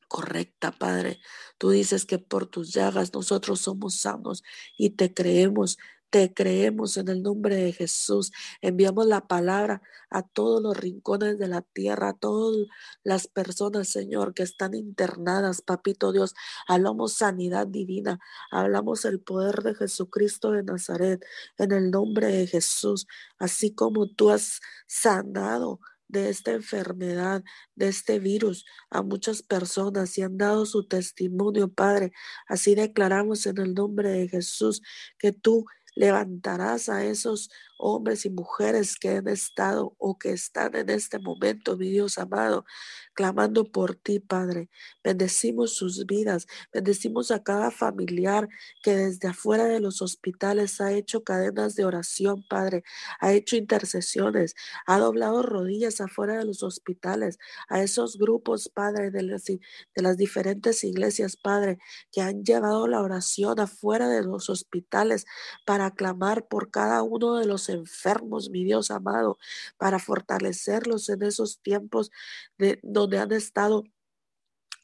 [0.09, 1.21] correcta, Padre.
[1.57, 4.43] Tú dices que por tus llagas nosotros somos sanos
[4.77, 5.77] y te creemos.
[6.09, 8.31] Te creemos en el nombre de Jesús.
[8.61, 12.67] Enviamos la palabra a todos los rincones de la tierra, a todas
[13.03, 16.33] las personas, Señor, que están internadas, Papito Dios.
[16.67, 18.19] Hablamos sanidad divina,
[18.49, 21.23] hablamos el poder de Jesucristo de Nazaret
[21.59, 23.05] en el nombre de Jesús,
[23.37, 27.43] así como tú has sanado de esta enfermedad,
[27.75, 32.11] de este virus a muchas personas y han dado su testimonio, Padre.
[32.47, 34.81] Así declaramos en el nombre de Jesús
[35.19, 35.65] que tú
[35.95, 41.77] Levantarás a esos hombres y mujeres que han estado o que están en este momento,
[41.77, 42.65] mi Dios amado,
[43.13, 44.69] clamando por ti, Padre.
[45.03, 48.47] Bendecimos sus vidas, bendecimos a cada familiar
[48.83, 52.83] que desde afuera de los hospitales ha hecho cadenas de oración, Padre,
[53.19, 57.39] ha hecho intercesiones, ha doblado rodillas afuera de los hospitales,
[57.69, 61.79] a esos grupos, Padre, de las, diferentes iglesias, Padre,
[62.11, 65.25] que han llevado la oración afuera de los hospitales
[65.65, 69.38] para clamar por cada uno de los enfermos, mi Dios amado,
[69.77, 72.12] para fortalecerlos en esos tiempos
[72.58, 73.84] de donde han estado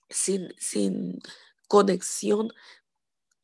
[0.10, 1.20] sin, sin
[1.68, 2.50] conexión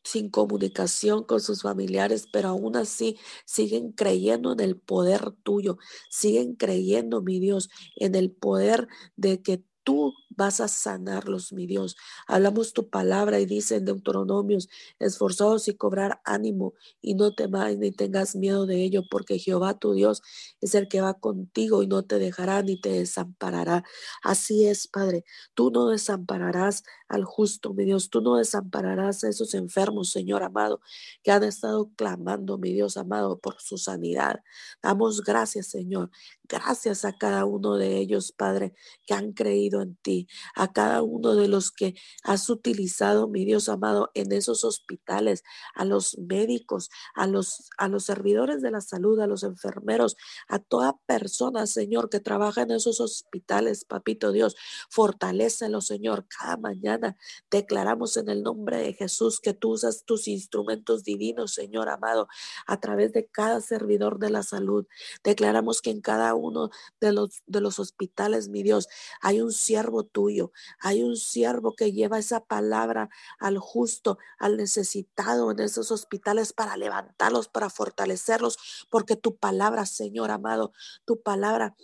[0.03, 5.77] sin comunicación con sus familiares, pero aún así siguen creyendo en el poder tuyo,
[6.09, 11.97] siguen creyendo, mi Dios, en el poder de que tú vas a sanarlos, mi Dios.
[12.27, 17.91] Hablamos tu palabra y dice en Deuteronomios, esforzados y cobrar ánimo y no temáis ni
[17.91, 20.21] tengas miedo de ello, porque Jehová tu Dios
[20.61, 23.83] es el que va contigo y no te dejará ni te desamparará.
[24.23, 29.53] Así es, Padre, tú no desampararás al justo, mi Dios, tú no desampararás a esos
[29.53, 30.79] enfermos, Señor amado,
[31.23, 34.39] que han estado clamando, mi Dios amado, por su sanidad.
[34.81, 36.09] Damos gracias, Señor.
[36.47, 38.73] Gracias a cada uno de ellos, Padre,
[39.05, 43.67] que han creído en ti a cada uno de los que has utilizado, mi Dios
[43.67, 45.43] amado, en esos hospitales,
[45.75, 50.15] a los médicos, a los, a los servidores de la salud, a los enfermeros,
[50.47, 54.55] a toda persona, Señor, que trabaja en esos hospitales, papito Dios,
[54.89, 57.00] fortalecelo, Señor, cada mañana.
[57.49, 62.27] Declaramos en el nombre de Jesús que tú usas tus instrumentos divinos, Señor amado,
[62.67, 64.85] a través de cada servidor de la salud.
[65.23, 68.87] Declaramos que en cada uno de los, de los hospitales, mi Dios,
[69.21, 70.51] hay un siervo tuyo.
[70.79, 73.09] Hay un siervo que lleva esa palabra
[73.39, 78.57] al justo, al necesitado en esos hospitales para levantarlos, para fortalecerlos,
[78.89, 80.73] porque tu palabra, Señor amado,
[81.05, 81.75] tu palabra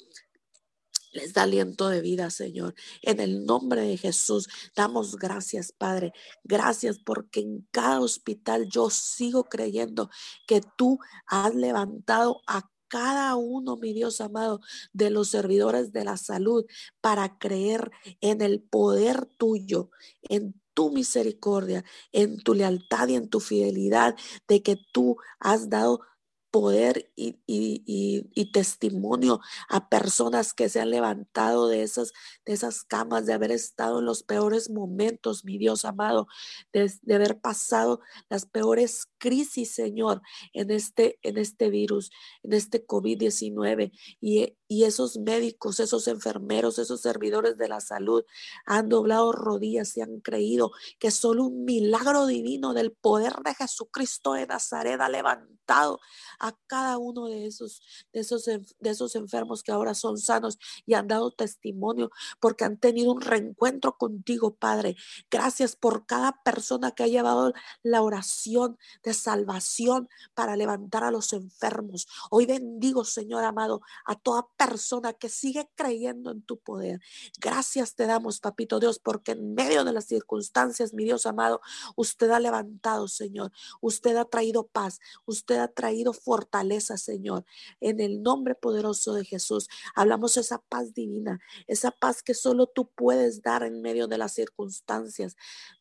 [1.17, 2.75] les da aliento de vida, Señor.
[3.01, 6.13] En el nombre de Jesús, damos gracias, Padre.
[6.43, 10.09] Gracias porque en cada hospital yo sigo creyendo
[10.47, 14.61] que tú has levantado a cada uno, mi Dios amado,
[14.93, 16.65] de los servidores de la salud
[17.01, 19.89] para creer en el poder tuyo,
[20.21, 24.15] en tu misericordia, en tu lealtad y en tu fidelidad,
[24.47, 26.01] de que tú has dado
[26.51, 32.13] poder y, y, testimonio a personas que se han levantado de esas,
[32.45, 36.27] de esas camas, de haber estado en los peores momentos, mi Dios amado,
[36.73, 40.21] de, de haber pasado las peores crisis, Señor,
[40.53, 42.11] en este, en este virus,
[42.43, 43.91] en este COVID-19.
[44.21, 48.23] Y, y esos médicos, esos enfermeros, esos servidores de la salud
[48.65, 54.33] han doblado rodillas y han creído que solo un milagro divino del poder de Jesucristo
[54.33, 55.99] de Nazaret ha levantado
[56.39, 57.81] a cada uno de esos,
[58.13, 62.77] de esos, de esos enfermos que ahora son sanos y han dado testimonio porque han
[62.77, 64.95] tenido un reencuentro contigo, Padre.
[65.29, 67.53] Gracias por cada persona que ha llevado
[67.83, 68.77] la oración
[69.07, 72.07] de salvación para levantar a los enfermos.
[72.29, 76.99] Hoy bendigo, Señor amado, a toda persona que sigue creyendo en tu poder.
[77.39, 81.61] Gracias te damos, Papito Dios, porque en medio de las circunstancias, mi Dios amado,
[81.95, 83.53] usted ha levantado, Señor.
[83.79, 84.99] Usted ha traído paz.
[85.25, 87.45] Usted ha traído fortaleza, Señor.
[87.79, 92.89] En el nombre poderoso de Jesús, hablamos esa paz divina, esa paz que solo tú
[92.93, 95.37] puedes dar en medio de las circunstancias.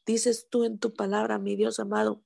[0.07, 2.23] Dices tú en tu palabra, mi Dios amado,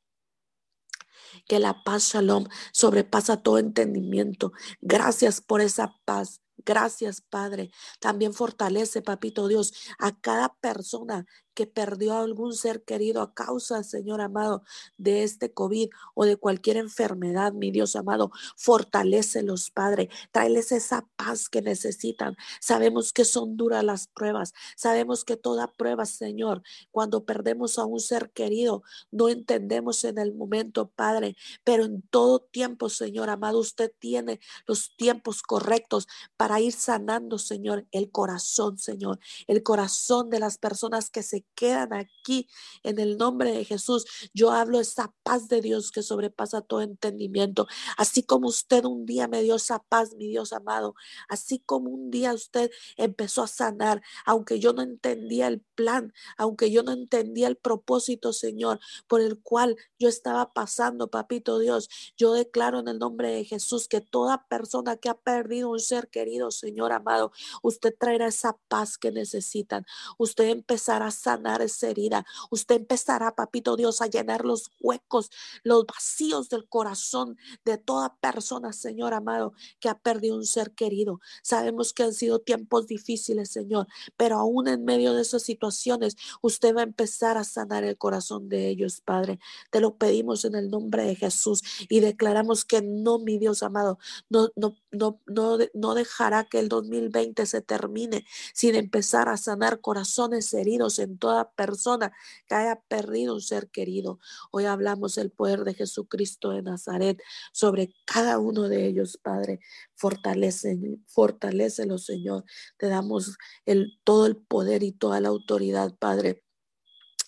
[1.47, 4.53] que la paz shalom sobrepasa todo entendimiento.
[4.81, 6.41] Gracias por esa paz.
[6.65, 7.71] Gracias, Padre.
[8.01, 13.83] También fortalece, Papito Dios, a cada persona que perdió a algún ser querido a causa,
[13.83, 14.63] Señor amado,
[14.99, 20.09] de este COVID o de cualquier enfermedad, mi Dios amado, fortalecelos, Padre.
[20.33, 22.37] Tráeles esa paz que necesitan.
[22.61, 24.53] Sabemos que son duras las pruebas.
[24.77, 30.35] Sabemos que toda prueba, Señor, cuando perdemos a un ser querido, no entendemos en el
[30.35, 36.73] momento, Padre, pero en todo tiempo, Señor amado, usted tiene los tiempos correctos para ir
[36.73, 42.49] sanando, Señor, el corazón, Señor, el corazón de las personas que se quedan aquí
[42.83, 44.05] en el nombre de Jesús.
[44.35, 47.67] Yo hablo esa paz de Dios que sobrepasa todo entendimiento.
[47.97, 50.95] Así como usted un día me dio esa paz, mi Dios amado.
[51.29, 56.71] Así como un día usted empezó a sanar, aunque yo no entendía el plan, aunque
[56.71, 61.89] yo no entendía el propósito, Señor, por el cual yo estaba pasando, papito Dios.
[62.17, 66.09] Yo declaro en el nombre de Jesús que toda persona que ha perdido un ser
[66.09, 69.85] querido, Señor amado, usted traerá esa paz que necesitan.
[70.19, 72.27] Usted empezará a sanar esa herida.
[72.51, 75.31] Usted empezará, papito Dios, a llenar los huecos,
[75.63, 81.21] los vacíos del corazón de toda persona, Señor amado, que ha perdido un ser querido.
[81.43, 86.75] Sabemos que han sido tiempos difíciles, Señor, pero aún en medio de esas situaciones, usted
[86.75, 89.39] va a empezar a sanar el corazón de ellos, Padre.
[89.71, 93.99] Te lo pedimos en el nombre de Jesús y declaramos que no, mi Dios amado,
[94.29, 99.81] no, no, no, no, no dejará que el 2020 se termine sin empezar a sanar
[99.81, 102.13] corazones heridos en toda persona
[102.49, 104.19] que haya perdido un ser querido.
[104.51, 109.61] Hoy hablamos del poder de Jesucristo de Nazaret sobre cada uno de ellos, Padre.
[109.95, 112.45] Fortalece, fortalecelo, Señor.
[112.77, 116.43] Te damos el, todo el poder y toda la autoridad, Padre.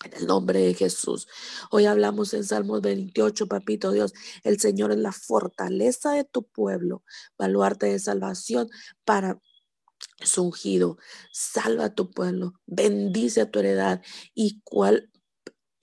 [0.05, 1.29] En el nombre de Jesús.
[1.71, 4.13] Hoy hablamos en Salmos 28, papito Dios.
[4.43, 7.05] El Señor es la fortaleza de tu pueblo,
[7.39, 8.69] baluarte de salvación
[9.05, 9.41] para
[10.25, 10.99] es ungido.
[11.33, 14.03] Salva a tu pueblo, bendice a tu heredad
[14.35, 15.11] y cual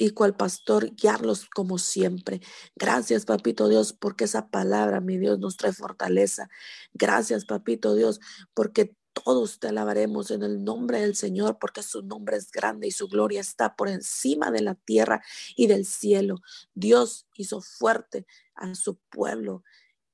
[0.02, 2.40] y cual pastor guiarlos como siempre.
[2.76, 6.50] Gracias, papito Dios, porque esa palabra, mi Dios, nos trae fortaleza.
[6.94, 8.22] Gracias, papito Dios,
[8.54, 12.92] porque todos te alabaremos en el nombre del Señor, porque su nombre es grande y
[12.92, 15.22] su gloria está por encima de la tierra
[15.58, 16.38] y del cielo.
[16.74, 18.26] Dios hizo fuerte
[18.56, 19.64] a su pueblo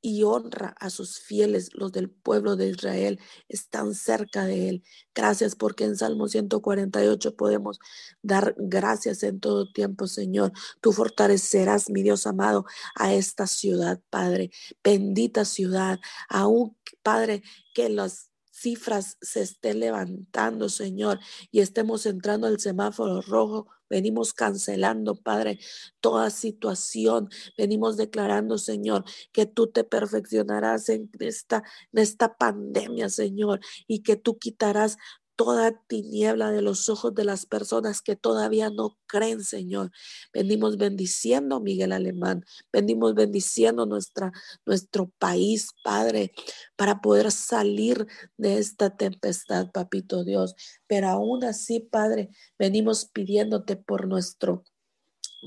[0.05, 4.83] y honra a sus fieles, los del pueblo de Israel, están cerca de él.
[5.15, 7.79] Gracias porque en Salmo 148 podemos
[8.21, 10.51] dar gracias en todo tiempo, Señor.
[10.79, 14.51] Tú fortalecerás, mi Dios amado, a esta ciudad, Padre.
[14.83, 17.41] Bendita ciudad, aún, Padre,
[17.73, 25.15] que las cifras se estén levantando, Señor, y estemos entrando al semáforo rojo Venimos cancelando,
[25.15, 25.59] Padre,
[25.99, 27.29] toda situación.
[27.57, 34.15] Venimos declarando, Señor, que tú te perfeccionarás en esta, en esta pandemia, Señor, y que
[34.15, 34.97] tú quitarás
[35.35, 39.91] toda tiniebla de los ojos de las personas que todavía no creen, Señor.
[40.33, 44.31] Venimos bendiciendo Miguel Alemán, venimos bendiciendo nuestra,
[44.65, 46.31] nuestro país, Padre,
[46.75, 50.55] para poder salir de esta tempestad, Papito Dios.
[50.87, 54.63] Pero aún así, Padre, venimos pidiéndote por nuestro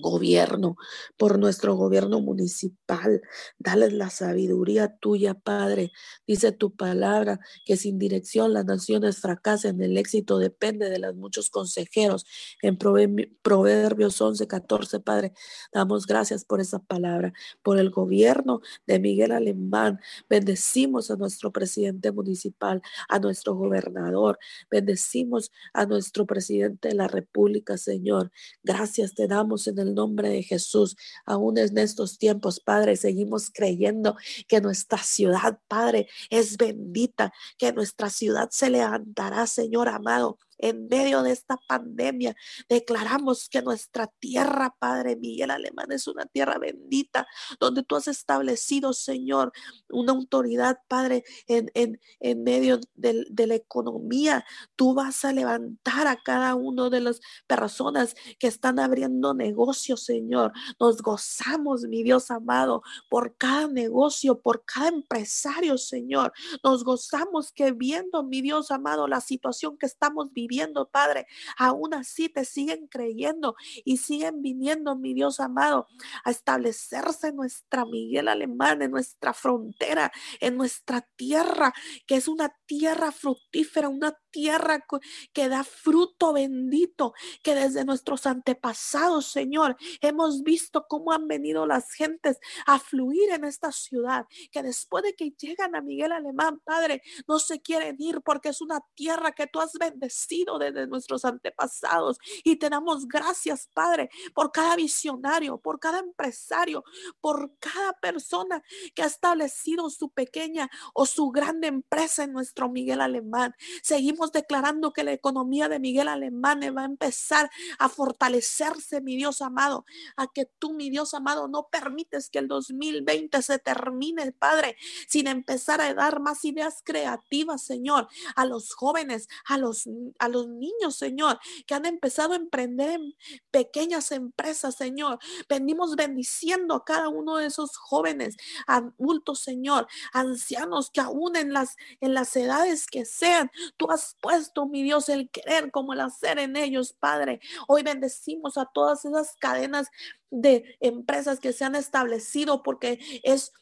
[0.00, 0.76] gobierno,
[1.16, 3.22] por nuestro gobierno municipal.
[3.58, 5.92] Dales la sabiduría tuya, Padre.
[6.26, 9.80] Dice tu palabra que sin dirección las naciones fracasan.
[9.80, 12.26] El éxito depende de los muchos consejeros.
[12.62, 15.32] En Proverbios 11, 14, Padre,
[15.72, 17.32] damos gracias por esa palabra,
[17.62, 20.00] por el gobierno de Miguel Alemán.
[20.28, 24.38] Bendecimos a nuestro presidente municipal, a nuestro gobernador.
[24.70, 28.30] Bendecimos a nuestro presidente de la República, Señor.
[28.62, 30.96] Gracias te damos en el nombre de Jesús.
[31.24, 34.16] Aún en estos tiempos, Padre, seguimos creyendo
[34.46, 41.22] que nuestra ciudad, Padre, es bendita, que nuestra ciudad se levantará, Señor amado en medio
[41.22, 42.36] de esta pandemia.
[42.68, 47.26] Declaramos que nuestra tierra, Padre Miguel Alemán, es una tierra bendita,
[47.60, 49.52] donde tú has establecido, Señor,
[49.88, 54.44] una autoridad, Padre, en, en, en medio de, de la economía.
[54.76, 60.52] Tú vas a levantar a cada uno de las personas que están abriendo negocios, Señor.
[60.80, 66.32] Nos gozamos, mi Dios amado, por cada negocio, por cada empresario, Señor.
[66.64, 71.26] Nos gozamos que viendo, mi Dios amado, la situación que estamos viviendo viviendo, Padre,
[71.56, 75.86] aún así te siguen creyendo y siguen viniendo, mi Dios amado,
[76.24, 81.72] a establecerse en nuestra Miguel Alemán, en nuestra frontera, en nuestra tierra,
[82.06, 84.84] que es una tierra fructífera, una tierra
[85.32, 91.92] que da fruto bendito, que desde nuestros antepasados, Señor, hemos visto cómo han venido las
[91.92, 97.02] gentes a fluir en esta ciudad, que después de que llegan a Miguel Alemán, Padre,
[97.26, 102.18] no se quieren ir porque es una tierra que tú has bendecido desde nuestros antepasados.
[102.44, 106.84] Y te damos gracias, Padre, por cada visionario, por cada empresario,
[107.20, 108.62] por cada persona
[108.94, 113.54] que ha establecido su pequeña o su grande empresa en nuestro Miguel Alemán.
[113.82, 119.42] Seguimos declarando que la economía de Miguel Alemán va a empezar a fortalecerse, mi Dios
[119.42, 119.84] amado,
[120.16, 124.76] a que tú, mi Dios amado, no permites que el 2020 se termine, Padre,
[125.08, 129.88] sin empezar a dar más ideas creativas, Señor, a los jóvenes, a los,
[130.18, 133.14] a los niños, Señor, que han empezado a emprender en
[133.50, 135.18] pequeñas empresas, Señor.
[135.48, 141.76] Venimos bendiciendo a cada uno de esos jóvenes, adultos, Señor, ancianos que aún en las,
[142.00, 146.38] en las edades que sean, tú has puesto, mi Dios, el querer como el hacer
[146.38, 147.40] en ellos, Padre.
[147.66, 149.88] Hoy bendecimos a todas esas cadenas
[150.30, 153.52] de empresas que se han establecido porque es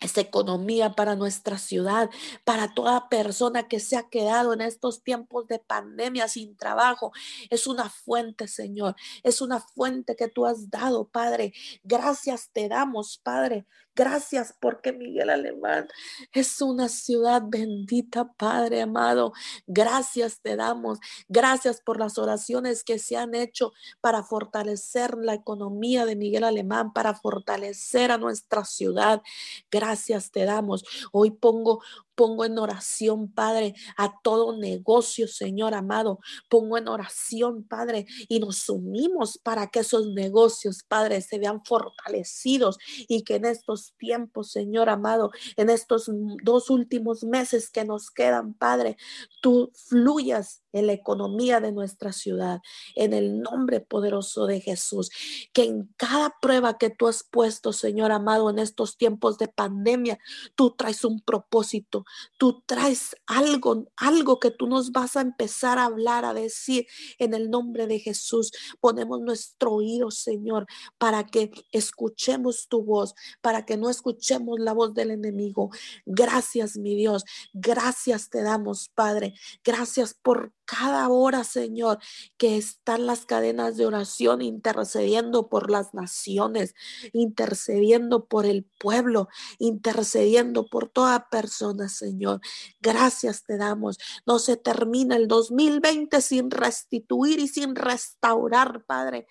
[0.00, 2.10] esa economía para nuestra ciudad,
[2.44, 7.12] para toda persona que se ha quedado en estos tiempos de pandemia sin trabajo.
[7.50, 8.96] Es una fuente, Señor.
[9.22, 11.54] Es una fuente que tú has dado, Padre.
[11.82, 13.66] Gracias te damos, Padre.
[13.96, 15.86] Gracias porque Miguel Alemán
[16.32, 19.32] es una ciudad bendita, Padre amado.
[19.68, 20.98] Gracias te damos.
[21.28, 26.92] Gracias por las oraciones que se han hecho para fortalecer la economía de Miguel Alemán,
[26.92, 29.22] para fortalecer a nuestra ciudad.
[29.70, 30.84] Gracias te damos.
[31.12, 31.80] Hoy pongo
[32.14, 36.20] Pongo en oración, Padre, a todo negocio, Señor amado.
[36.48, 42.78] Pongo en oración, Padre, y nos unimos para que esos negocios, Padre, se vean fortalecidos
[43.08, 46.10] y que en estos tiempos, Señor amado, en estos
[46.42, 48.96] dos últimos meses que nos quedan, Padre,
[49.40, 52.60] tú fluyas en la economía de nuestra ciudad,
[52.94, 55.10] en el nombre poderoso de Jesús.
[55.52, 60.18] Que en cada prueba que tú has puesto, Señor amado, en estos tiempos de pandemia,
[60.54, 62.04] tú traes un propósito,
[62.38, 66.86] tú traes algo, algo que tú nos vas a empezar a hablar, a decir
[67.18, 68.50] en el nombre de Jesús.
[68.80, 70.66] Ponemos nuestro oído, Señor,
[70.98, 75.70] para que escuchemos tu voz, para que no escuchemos la voz del enemigo.
[76.04, 77.24] Gracias, mi Dios.
[77.52, 79.34] Gracias te damos, Padre.
[79.62, 81.98] Gracias por cada hora, Señor,
[82.36, 86.74] que están las cadenas de oración intercediendo por las naciones,
[87.12, 92.40] intercediendo por el pueblo, intercediendo por toda persona, Señor.
[92.80, 93.98] Gracias te damos.
[94.26, 99.26] No se termina el 2020 sin restituir y sin restaurar, Padre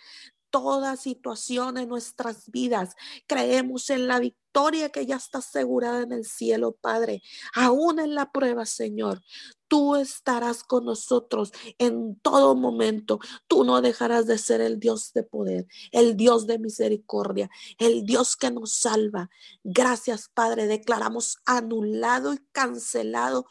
[0.54, 2.94] toda situación en nuestras vidas.
[3.26, 7.24] Creemos en la victoria que ya está asegurada en el cielo, Padre.
[7.56, 9.24] Aún en la prueba, Señor,
[9.68, 13.20] tú estarás con nosotros en todo momento.
[13.48, 17.50] Tú no dejarás de ser el Dios de poder, el Dios de misericordia,
[17.80, 19.32] el Dios que nos salva.
[19.64, 20.68] Gracias, Padre.
[20.68, 23.48] Declaramos anulado y cancelado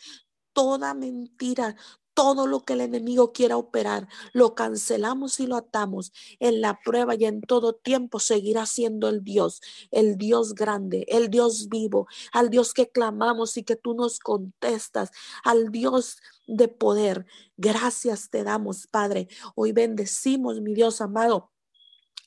[0.52, 1.76] toda mentira,
[2.14, 6.12] todo lo que el enemigo quiera operar, lo cancelamos y lo atamos.
[6.40, 9.60] En la prueba y en todo tiempo seguirá siendo el Dios,
[9.90, 15.10] el Dios grande, el Dios vivo, al Dios que clamamos y que tú nos contestas,
[15.44, 17.26] al Dios de poder.
[17.56, 19.28] Gracias te damos, Padre.
[19.54, 21.51] Hoy bendecimos, mi Dios amado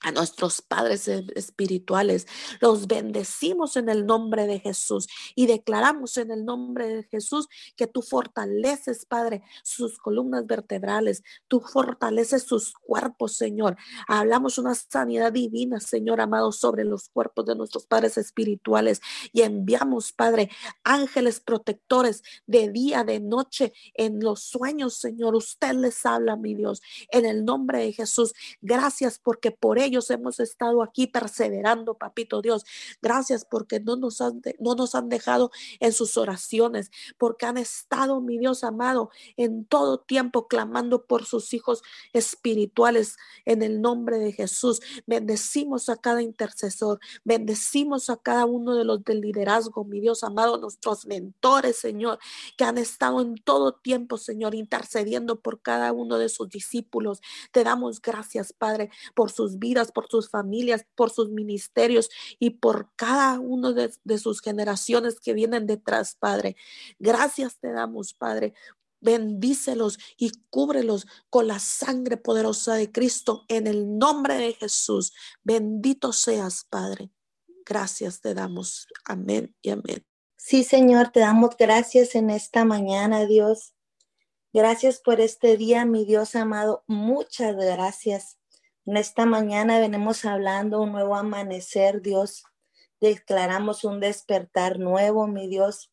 [0.01, 2.27] a nuestros padres e-, espirituales.
[2.61, 7.87] Los bendecimos en el nombre de Jesús y declaramos en el nombre de Jesús que
[7.87, 13.77] tú fortaleces, Padre, sus columnas vertebrales, tú fortaleces sus cuerpos, Señor.
[14.07, 19.01] Hablamos una sanidad divina, Señor amado, sobre los cuerpos de nuestros padres espirituales
[19.33, 20.49] y enviamos, Padre,
[20.83, 25.35] ángeles protectores de día, de noche, en los sueños, Señor.
[25.35, 28.33] Usted les habla, mi Dios, en el nombre de Jesús.
[28.61, 32.65] Gracias porque por ello hemos estado aquí perseverando, papito Dios.
[33.01, 38.21] Gracias porque no nos han, no nos han dejado en sus oraciones, porque han estado,
[38.21, 41.83] mi Dios amado, en todo tiempo clamando por sus hijos
[42.13, 44.81] espirituales en el nombre de Jesús.
[45.05, 50.57] Bendecimos a cada intercesor, bendecimos a cada uno de los del liderazgo, mi Dios amado,
[50.57, 52.19] nuestros mentores, Señor,
[52.57, 57.21] que han estado en todo tiempo, Señor, intercediendo por cada uno de sus discípulos.
[57.51, 62.09] Te damos gracias, Padre, por sus vidas por sus familias, por sus ministerios
[62.39, 66.55] y por cada uno de, de sus generaciones que vienen detrás, Padre.
[66.99, 68.53] Gracias te damos, Padre,
[69.01, 75.13] bendícelos y cúbrelos con la sangre poderosa de Cristo en el nombre de Jesús.
[75.43, 77.11] Bendito seas, Padre.
[77.65, 78.87] Gracias te damos.
[79.05, 80.05] Amén y amén.
[80.37, 83.73] Sí, Señor, te damos gracias en esta mañana, Dios.
[84.53, 86.83] Gracias por este día, mi Dios amado.
[86.87, 88.37] Muchas gracias.
[88.87, 92.43] En esta mañana venimos hablando un nuevo amanecer, Dios.
[93.01, 95.91] Declaramos un despertar nuevo, mi Dios.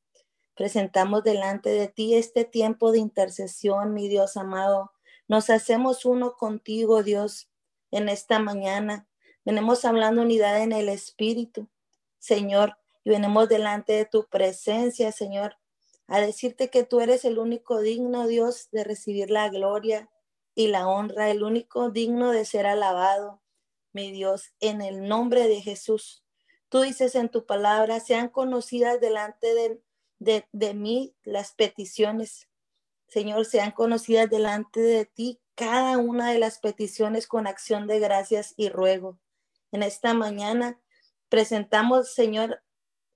[0.55, 4.93] Presentamos delante de ti este tiempo de intercesión, mi Dios amado.
[5.27, 7.49] Nos hacemos uno contigo, Dios,
[7.91, 9.09] en esta mañana.
[9.47, 11.71] Venimos hablando unidad en el Espíritu,
[12.19, 15.57] Señor, y venimos delante de tu presencia, Señor,
[16.09, 20.11] a decirte que tú eres el único digno, Dios, de recibir la gloria,
[20.55, 23.43] y la honra, el único digno de ser alabado,
[23.93, 26.25] mi Dios, en el nombre de Jesús.
[26.69, 29.83] Tú dices en tu palabra, sean conocidas delante de,
[30.19, 32.49] de, de mí las peticiones.
[33.09, 38.55] Señor, sean conocidas delante de ti cada una de las peticiones con acción de gracias
[38.57, 39.19] y ruego.
[39.71, 40.81] En esta mañana
[41.29, 42.63] presentamos, Señor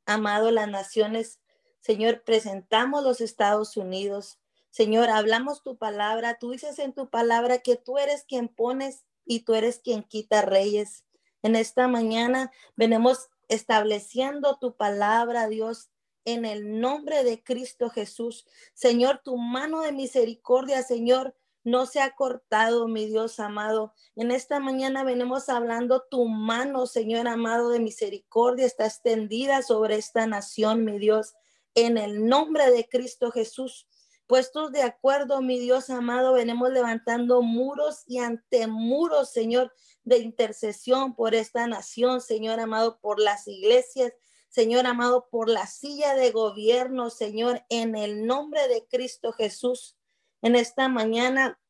[0.07, 1.41] amado, las naciones.
[1.81, 4.39] Señor, presentamos los Estados Unidos,
[4.77, 6.39] Señor, hablamos tu palabra.
[6.39, 10.43] Tú dices en tu palabra que tú eres quien pones y tú eres quien quita
[10.43, 11.07] reyes.
[11.43, 15.89] En esta mañana venimos estableciendo tu palabra, Dios,
[16.27, 18.45] en el nombre de Cristo Jesús.
[18.75, 23.95] Señor, tu mano de misericordia, Señor, no se ha cortado, mi Dios amado.
[24.15, 30.27] En esta mañana venimos hablando tu mano, Señor amado de misericordia, está extendida sobre esta
[30.27, 31.33] nación, mi Dios,
[31.75, 33.87] en el nombre de Cristo Jesús.
[34.27, 39.73] Puestos de acuerdo, mi Dios amado, venimos levantando muros y ante muros, Señor,
[40.03, 44.13] de intercesión por esta nación, Señor amado, por las iglesias,
[44.49, 49.97] Señor amado, por la silla de gobierno, Señor, en el nombre de Cristo Jesús.
[50.43, 51.61] En esta mañana,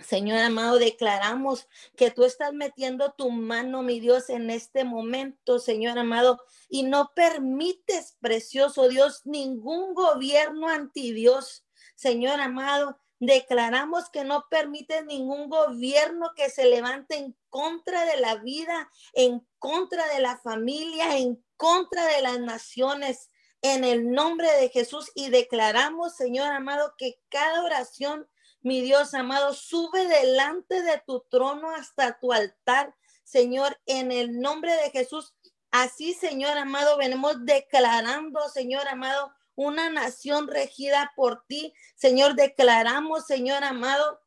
[0.00, 5.98] Señor amado, declaramos que tú estás metiendo tu mano, mi Dios, en este momento, Señor
[5.98, 11.63] amado, y no permites, precioso Dios, ningún gobierno anti Dios,
[11.94, 18.36] Señor amado, declaramos que no permite ningún gobierno que se levante en contra de la
[18.36, 23.30] vida, en contra de la familia, en contra de las naciones,
[23.62, 25.10] en el nombre de Jesús.
[25.14, 28.28] Y declaramos, Señor amado, que cada oración,
[28.60, 34.74] mi Dios amado, sube delante de tu trono hasta tu altar, Señor, en el nombre
[34.74, 35.34] de Jesús.
[35.70, 41.74] Así, Señor amado, venimos declarando, Señor amado, una nación regida por ti.
[41.94, 44.20] Señor, declaramos, Señor amado,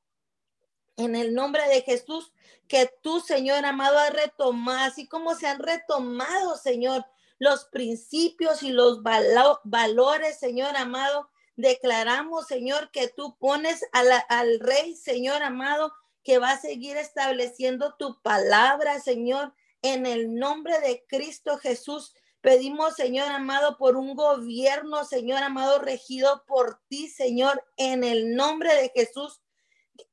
[0.98, 2.34] en el nombre de Jesús,
[2.68, 7.06] que tú, Señor amado, has retomado, así como se han retomado, Señor,
[7.40, 11.30] los principios y los valores, Señor amado.
[11.56, 18.22] Declaramos, Señor, que tú pones al Rey, Señor amado, que va a seguir estableciendo tu
[18.22, 22.14] palabra, Señor, en el nombre de Cristo Jesús.
[22.48, 28.74] Pedimos, Señor amado, por un gobierno, Señor amado, regido por ti, Señor, en el nombre
[28.74, 29.42] de Jesús.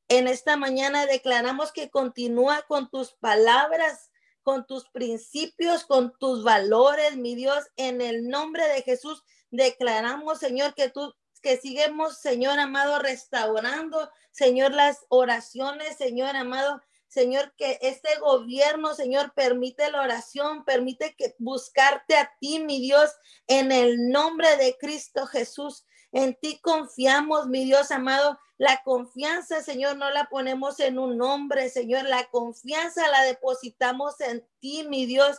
[0.09, 4.11] En esta mañana declaramos que continúa con tus palabras,
[4.43, 9.23] con tus principios, con tus valores, mi Dios, en el nombre de Jesús.
[9.53, 16.83] Declaramos, Señor, que tú que sigamos, Señor amado, restaurando, Señor, las oraciones, Señor amado,
[17.15, 23.09] Señor, que este gobierno, Señor, permite la oración, permite que buscarte a ti, mi Dios,
[23.47, 25.87] en el nombre de Cristo Jesús.
[26.11, 28.37] En ti confiamos, mi Dios amado.
[28.59, 32.03] La confianza, Señor, no la ponemos en un nombre, Señor.
[32.05, 35.39] La confianza la depositamos en ti, mi Dios.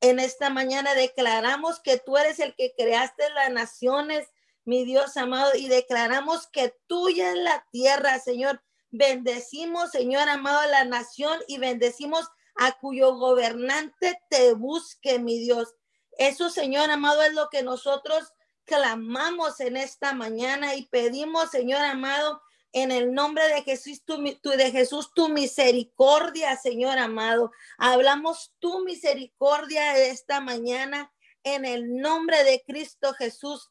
[0.00, 4.26] En esta mañana declaramos que tú eres el que creaste las naciones,
[4.64, 8.62] mi Dios amado, y declaramos que tuya es la tierra, Señor.
[8.90, 15.74] Bendecimos, Señor amado, la nación y bendecimos a cuyo gobernante te busque, mi Dios.
[16.18, 18.32] Eso, Señor amado, es lo que nosotros
[18.64, 24.70] clamamos en esta mañana y pedimos, Señor amado, en el nombre de Jesús, tu, de
[24.70, 27.50] Jesús, tu misericordia, Señor amado.
[27.78, 31.12] Hablamos tu misericordia esta mañana
[31.42, 33.70] en el nombre de Cristo Jesús.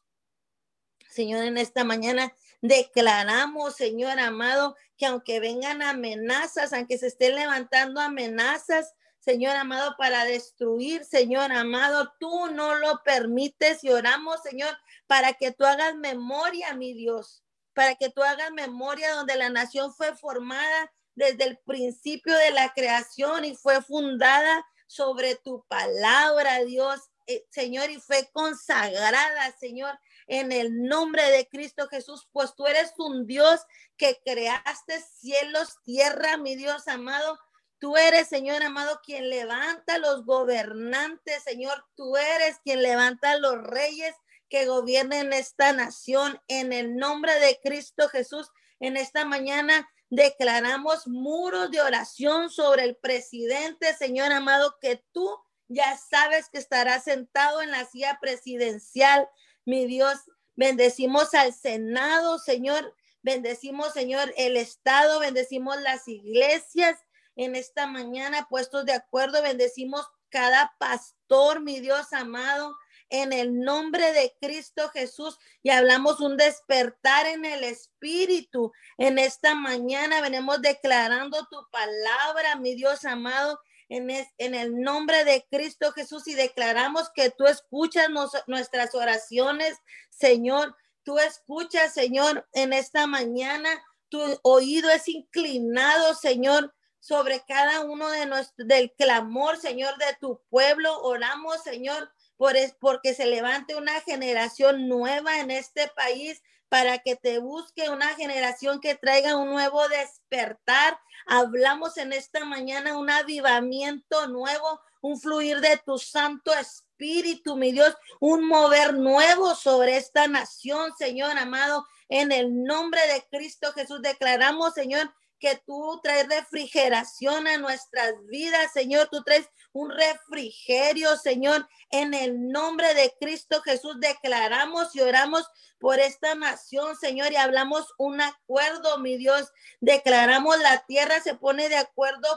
[1.08, 8.00] Señor, en esta mañana declaramos, Señor amado, que aunque vengan amenazas, aunque se estén levantando
[8.00, 15.34] amenazas, Señor amado, para destruir, Señor amado, tú no lo permites y oramos, Señor, para
[15.34, 17.44] que tú hagas memoria, mi Dios,
[17.74, 22.72] para que tú hagas memoria donde la nación fue formada desde el principio de la
[22.72, 29.98] creación y fue fundada sobre tu palabra, Dios, eh, Señor, y fue consagrada, Señor,
[30.30, 33.60] en el nombre de Cristo Jesús, pues tú eres un Dios
[33.96, 37.36] que creaste cielos, tierra, mi Dios amado.
[37.80, 41.84] Tú eres, Señor amado, quien levanta los gobernantes, Señor.
[41.96, 44.14] Tú eres quien levanta los reyes
[44.48, 46.40] que gobiernen esta nación.
[46.46, 52.94] En el nombre de Cristo Jesús, en esta mañana declaramos muros de oración sobre el
[52.94, 55.28] presidente, Señor amado, que tú
[55.66, 59.28] ya sabes que estará sentado en la silla presidencial
[59.64, 60.18] mi Dios.
[60.56, 62.94] Bendecimos al Senado, Señor.
[63.22, 65.20] Bendecimos, Señor, el Estado.
[65.20, 66.98] Bendecimos las iglesias
[67.36, 69.42] en esta mañana puestos de acuerdo.
[69.42, 72.76] Bendecimos cada pastor, mi Dios amado
[73.10, 78.72] en el nombre de Cristo Jesús y hablamos un despertar en el espíritu.
[78.96, 83.60] En esta mañana venimos declarando tu palabra, mi Dios amado,
[83.90, 88.08] en, el nombre de Cristo Jesús y declaramos que tú escuchas
[88.46, 89.76] nuestras oraciones,
[90.10, 90.76] Señor.
[91.02, 93.68] Tú escuchas, Señor, en esta mañana.
[94.08, 100.40] Tu oído es inclinado, Señor, sobre cada uno de nuestros, del clamor, Señor, de tu
[100.50, 101.00] pueblo.
[101.02, 107.16] Oramos, Señor, por es, porque se levante una generación nueva en este país para que
[107.16, 110.98] te busque una generación que traiga un nuevo despertar.
[111.26, 117.96] Hablamos en esta mañana un avivamiento nuevo, un fluir de tu Santo Espíritu, mi Dios,
[118.20, 121.84] un mover nuevo sobre esta nación, Señor amado.
[122.08, 128.72] En el nombre de Cristo Jesús declaramos, Señor, que tú traes refrigeración a nuestras vidas,
[128.72, 129.08] Señor.
[129.10, 131.66] Tú traes un refrigerio, Señor.
[131.90, 135.44] En el nombre de Cristo Jesús declaramos y oramos
[135.80, 139.50] por esta nación, Señor, y hablamos un acuerdo, mi Dios.
[139.80, 142.28] Declaramos la tierra se pone de acuerdo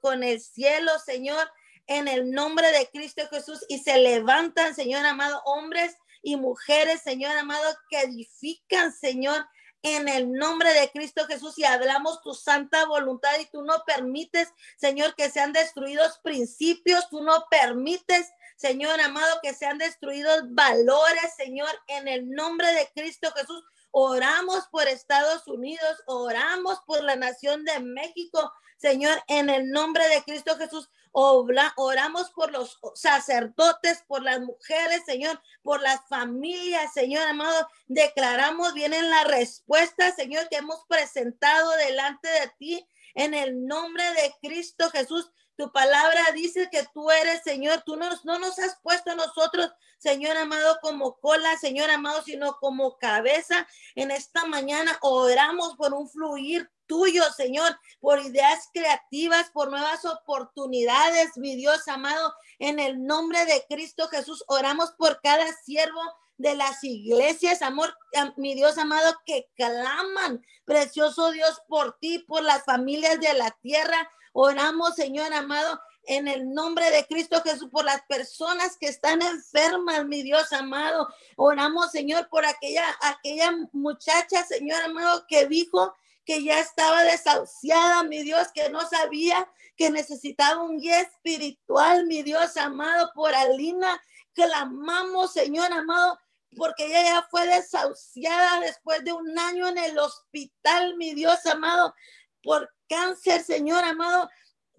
[0.00, 1.48] con, el cielo, Señor,
[1.86, 7.36] en el nombre de Cristo Jesús, y se levantan, Señor amado, hombres y mujeres, Señor
[7.38, 9.46] amado, que edifican, Señor,
[9.82, 14.52] en el nombre de Cristo Jesús y hablamos tu santa voluntad y tú no permites,
[14.76, 21.70] Señor, que sean destruidos principios, tú no permites, Señor amado, que sean destruidos valores, Señor,
[21.86, 23.62] en el nombre de Cristo Jesús.
[23.90, 30.22] Oramos por Estados Unidos, oramos por la nación de México, Señor, en el nombre de
[30.22, 30.88] Cristo Jesús.
[31.10, 37.68] Oramos por los sacerdotes, por las mujeres, Señor, por las familias, Señor amado.
[37.86, 44.04] Declaramos bien en la respuesta, Señor, que hemos presentado delante de ti en el nombre
[44.14, 45.32] de Cristo Jesús.
[45.58, 49.68] Tu palabra dice que tú eres, Señor, tú no, no nos has puesto a nosotros,
[49.98, 53.66] Señor amado, como cola, Señor amado, sino como cabeza.
[53.96, 61.36] En esta mañana oramos por un fluir tuyo, Señor, por ideas creativas, por nuevas oportunidades,
[61.36, 62.32] mi Dios amado.
[62.60, 66.00] En el nombre de Cristo Jesús, oramos por cada siervo
[66.38, 67.94] de las iglesias, amor,
[68.36, 74.10] mi Dios amado, que claman, precioso Dios, por ti, por las familias de la tierra.
[74.32, 80.06] Oramos, Señor amado, en el nombre de Cristo Jesús por las personas que están enfermas,
[80.06, 81.08] mi Dios amado.
[81.36, 85.92] Oramos, Señor, por aquella, aquella muchacha, Señor amado, que dijo
[86.24, 92.22] que ya estaba desahuciada, mi Dios, que no sabía que necesitaba un guía espiritual, mi
[92.22, 94.02] Dios amado, por Alina.
[94.34, 96.18] Clamamos, Señor amado,
[96.56, 101.94] porque ella ya fue desahuciada después de un año en el hospital, mi Dios amado,
[102.42, 104.30] por cáncer, Señor amado.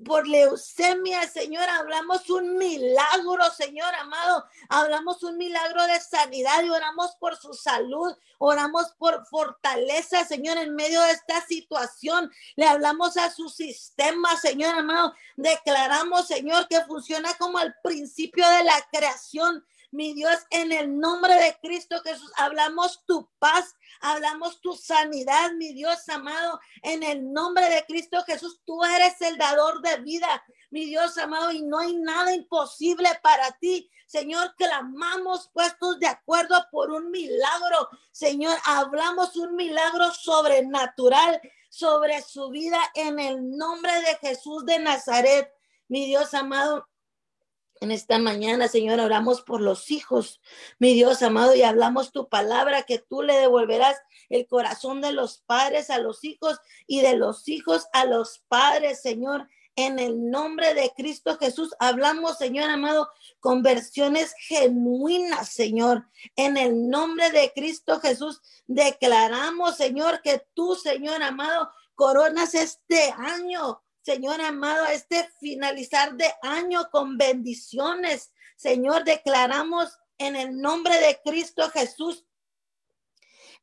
[0.05, 7.11] por leucemia, Señor, hablamos un milagro, Señor amado, hablamos un milagro de sanidad y oramos
[7.19, 12.31] por su salud, oramos por fortaleza, Señor, en medio de esta situación.
[12.55, 18.63] Le hablamos a su sistema, Señor amado, declaramos, Señor, que funciona como el principio de
[18.63, 24.75] la creación mi Dios, en el nombre de Cristo Jesús, hablamos tu paz, hablamos tu
[24.75, 29.97] sanidad, mi Dios amado, en el nombre de Cristo Jesús, tú eres el dador de
[29.97, 33.89] vida, mi Dios amado, y no hay nada imposible para ti.
[34.05, 37.89] Señor, clamamos puestos de acuerdo por un milagro.
[38.11, 45.53] Señor, hablamos un milagro sobrenatural sobre su vida en el nombre de Jesús de Nazaret.
[45.87, 46.88] Mi Dios amado,
[47.81, 50.41] en esta mañana, Señor, oramos por los hijos,
[50.79, 53.97] mi Dios amado, y hablamos tu palabra que tú le devolverás
[54.29, 59.01] el corazón de los padres a los hijos y de los hijos a los padres,
[59.01, 59.47] Señor.
[59.75, 63.09] En el nombre de Cristo Jesús, hablamos, Señor amado,
[63.39, 66.05] conversiones genuinas, Señor.
[66.35, 73.81] En el nombre de Cristo Jesús, declaramos, Señor, que tú, Señor amado, coronas este año
[74.01, 78.31] Señor amado, este finalizar de año con bendiciones.
[78.55, 82.25] Señor, declaramos en el nombre de Cristo Jesús,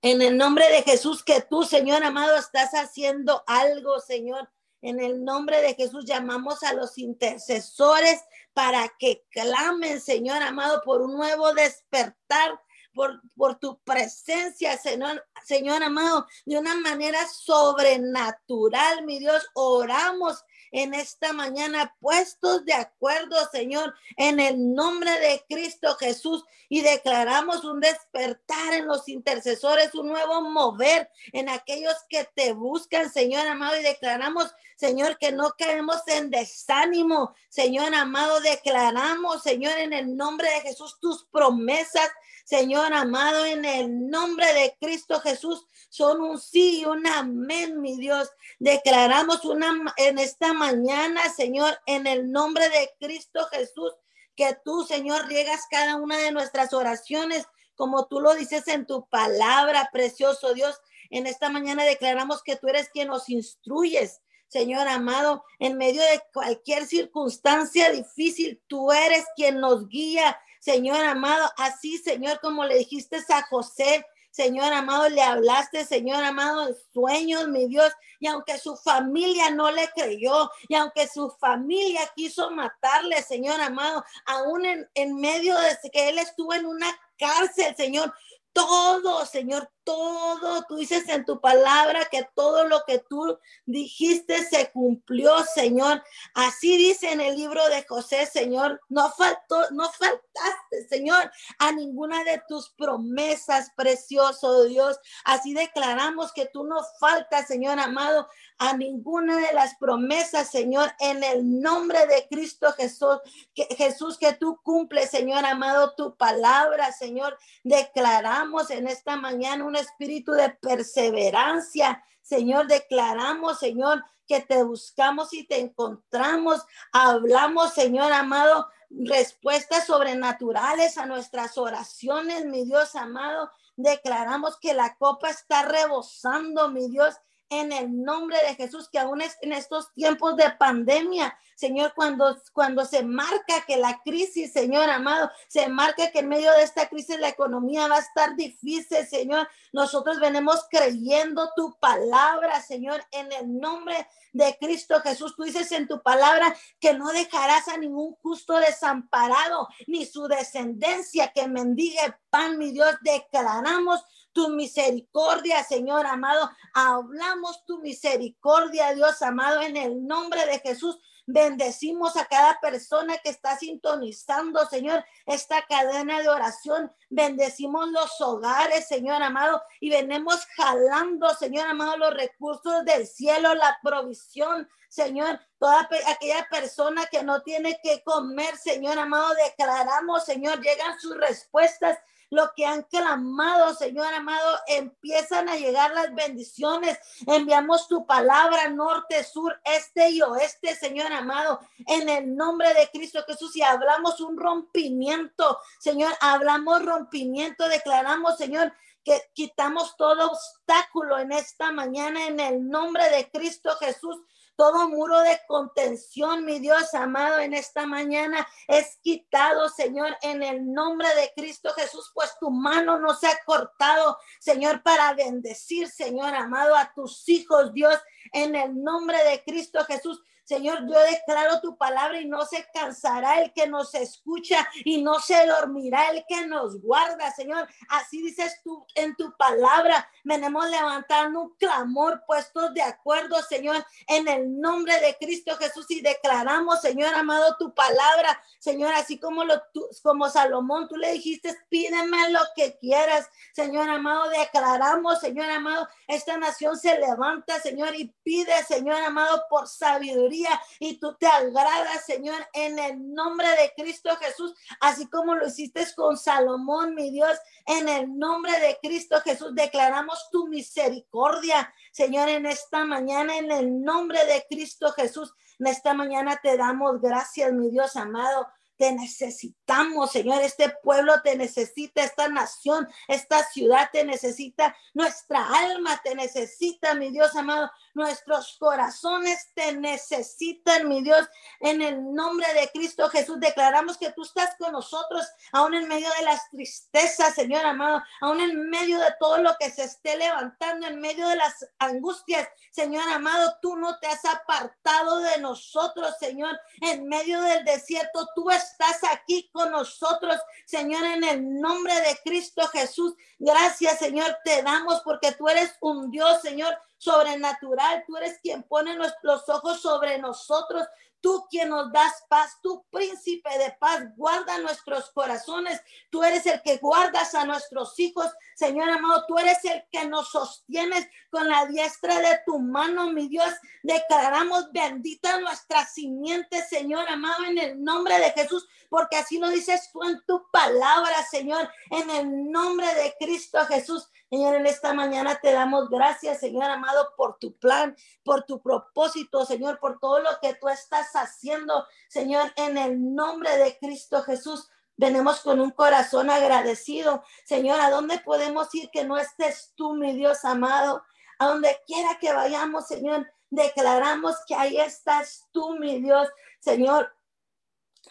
[0.03, 4.51] en el nombre de Jesús que tú, Señor amado, estás haciendo algo, Señor.
[4.83, 8.21] En el nombre de Jesús llamamos a los intercesores
[8.53, 12.61] para que clamen, Señor amado, por un nuevo despertar
[12.97, 19.47] por, tu presencia, Señor, Señor amado, de una manera sobrenatural, mi Dios.
[19.55, 20.43] Oramos
[20.73, 27.65] en esta mañana puestos de acuerdo, Señor, en el nombre de Cristo Jesús y declaramos
[27.65, 33.79] un despertar en los intercesores, un nuevo mover en aquellos que te buscan, Señor amado,
[33.79, 40.51] y declaramos, Señor, que no caemos en desánimo, Señor amado, declaramos, Señor, en el nombre
[40.51, 42.11] de Jesús tus promesas
[42.47, 47.97] Señor amado, en el nombre de Cristo Jesús, son un sí y un amén, mi
[47.99, 48.31] Dios.
[48.61, 53.93] Declaramos una en esta mañana, Señor, en el nombre de Cristo Jesús,
[54.37, 59.09] que tú, Señor, riegas cada una de nuestras oraciones, como tú lo dices en tu
[59.09, 60.81] palabra, precioso Dios.
[61.11, 66.23] En esta mañana declaramos que tú eres quien nos instruyes, Señor amado, en medio de
[66.33, 73.19] cualquier circunstancia difícil, tú eres quien nos guía, Señor amado, así, Señor, como le dijiste
[73.29, 78.77] a José, Señor amado, le hablaste, Señor amado, en sueños, mi Dios, y aunque su
[78.77, 85.57] familia no le creyó, y aunque su familia quiso matarle, Señor amado, aún en, medio
[85.57, 88.13] de que él estuvo en una cárcel, Señor,
[88.53, 94.73] todo, Señor, todo, tú dices en tu palabra que todo lo que tú dijiste se
[94.73, 96.03] cumplió, Señor.
[96.35, 101.31] Así dice en el libro de José, Señor, no faltó, no faltaste, Señor,
[101.61, 104.99] a ninguna de tus promesas, precioso Dios.
[105.25, 108.29] Así declaramos que tú no faltas, Señor amado,
[108.59, 113.19] a ninguna de las promesas, Señor, en el nombre de Cristo Jesús,
[113.55, 117.39] que Jesús que tú cumples, Señor amado, tu palabra, Señor.
[117.63, 122.03] Declaramos en esta mañana espíritu de perseverancia.
[122.23, 126.65] Señor, declaramos, Señor, que te buscamos y te encontramos.
[126.93, 133.51] Hablamos, Señor amado, respuestas sobrenaturales a nuestras oraciones, mi Dios amado.
[133.77, 137.15] Declaramos que la copa está rebosando, mi Dios,
[137.49, 142.37] en el nombre de Jesús, que aún es en estos tiempos de pandemia, Señor, cuando,
[142.53, 146.87] cuando se marca que la crisis, Señor amado, se marca que en medio de esta
[146.87, 149.49] crisis la economía va a estar difícil, Señor.
[149.73, 155.35] Nosotros venimos creyendo tu palabra, Señor, en el nombre de Cristo Jesús.
[155.35, 161.33] Tú dices en tu palabra que no dejarás a ningún justo desamparado, ni su descendencia
[161.33, 162.97] que mendigue pan, mi Dios.
[163.01, 164.05] Declaramos
[164.37, 166.51] tu misericordia, Señor amado.
[166.75, 170.99] Hablamos tu misericordia, Dios amado, en el nombre de Jesús.
[171.25, 176.93] Bendecimos a cada persona que está sintonizando, Señor, esta cadena de oración.
[177.09, 183.79] Bendecimos los hogares, Señor amado, y venimos jalando, Señor amado, los recursos del cielo, la
[183.83, 191.01] provisión, Señor, toda aquella persona que no tiene que comer, Señor amado, declaramos, Señor, llegan
[191.01, 191.99] sus respuestas
[192.31, 196.99] lo que han clamado, Señor amado, empiezan a llegar las bendiciones.
[197.27, 203.25] Enviamos tu palabra norte, sur, este y oeste, Señor amado, en el nombre de Cristo
[203.27, 203.55] Jesús.
[203.57, 208.73] Y hablamos un rompimiento, Señor, hablamos rompimiento, declaramos, Señor,
[209.05, 214.21] que quitamos todo obstáculo en esta mañana en el nombre de Cristo Jesús
[214.57, 220.73] Todo muro de contención, mi Dios amado, en esta mañana es quitado, Señor, en el
[220.73, 226.35] nombre de Cristo Jesús, pues tu mano no se ha cortado, Señor, para bendecir, Señor
[226.35, 227.97] amado, a tus hijos, Dios,
[228.33, 230.23] en el nombre de Cristo Jesús.
[230.47, 235.19] Señor, yo declaro tu palabra y no se cansará el que nos escucha y no
[235.19, 237.67] se dormirá el que nos guarda, Señor.
[237.89, 240.09] Así dices tú en tu palabra.
[240.23, 246.01] Venemos levantando un clamor puestos de acuerdo, Señor, en el nombre de Cristo Jesús y
[246.01, 249.61] declaramos, Señor amado, tu palabra, Señor, así como lo
[250.05, 256.37] como Salomón, tú le dijiste, pídeme lo que quieras, Señor amado, declaramos, Señor amado, esta
[256.37, 260.36] nación se levanta, Señor, y pide, Señor amado, por sabiduría
[260.79, 265.87] y tú te agradas, Señor, en el nombre de Cristo Jesús, así como lo hiciste
[265.95, 272.47] con Salomón, mi Dios, en el nombre de Cristo Jesús declaramos tu misericordia, Señor, en
[272.47, 275.33] esta mañana, en el nombre de Cristo Jesús.
[275.59, 278.47] En esta mañana te damos gracias, mi Dios amado,
[278.77, 280.43] te necesitamos, Señor.
[280.43, 287.11] Este pueblo te necesita, esta nación, esta ciudad te necesita, nuestra alma te necesita, mi
[287.11, 287.71] Dios amado.
[287.95, 291.27] Nuestros corazones te necesitan, mi Dios.
[291.61, 296.09] En el nombre de Cristo Jesús declaramos que tú estás con nosotros, aún en medio
[296.19, 300.87] de las tristezas, Señor amado, aún en medio de todo lo que se esté levantando,
[300.87, 306.59] en medio de las angustias, Señor amado, tú no te has apartado de nosotros, Señor.
[306.83, 308.66] En medio del desierto, tú estás
[309.13, 313.15] aquí con nosotros, Señor, en el nombre de Cristo Jesús.
[313.39, 318.05] Gracias, Señor, te damos porque tú eres un Dios, Señor, sobrenatural.
[318.07, 320.87] Tú eres quien pone los ojos sobre nosotros.
[321.27, 325.83] Tú quien nos das paz, tú príncipe de paz, guarda nuestros corazones.
[326.09, 328.31] Tú eres el que guardas a nuestros hijos.
[328.55, 333.27] Señor amado, tú eres el que nos sostienes con la diestra de tu mano, mi
[333.27, 333.53] Dios.
[333.83, 339.91] Declaramos bendita nuestra simiente, Señor amado, en el nombre de Jesús, porque así lo dices
[339.93, 344.09] tú en tu palabra, Señor, en el nombre de Cristo Jesús.
[344.29, 349.47] Señor, en esta mañana te damos gracias, Señor amado, por tu plan, por tu propósito,
[349.47, 354.69] Señor, por todo lo que tú estás haciendo, Señor, en el nombre de Cristo Jesús.
[354.97, 357.23] Venimos con un corazón agradecido.
[357.45, 361.05] Señor, ¿a dónde podemos ir que no estés tú, mi Dios amado?
[361.39, 366.29] A donde quiera que vayamos, Señor, declaramos que ahí estás tú, mi Dios.
[366.59, 367.16] Señor,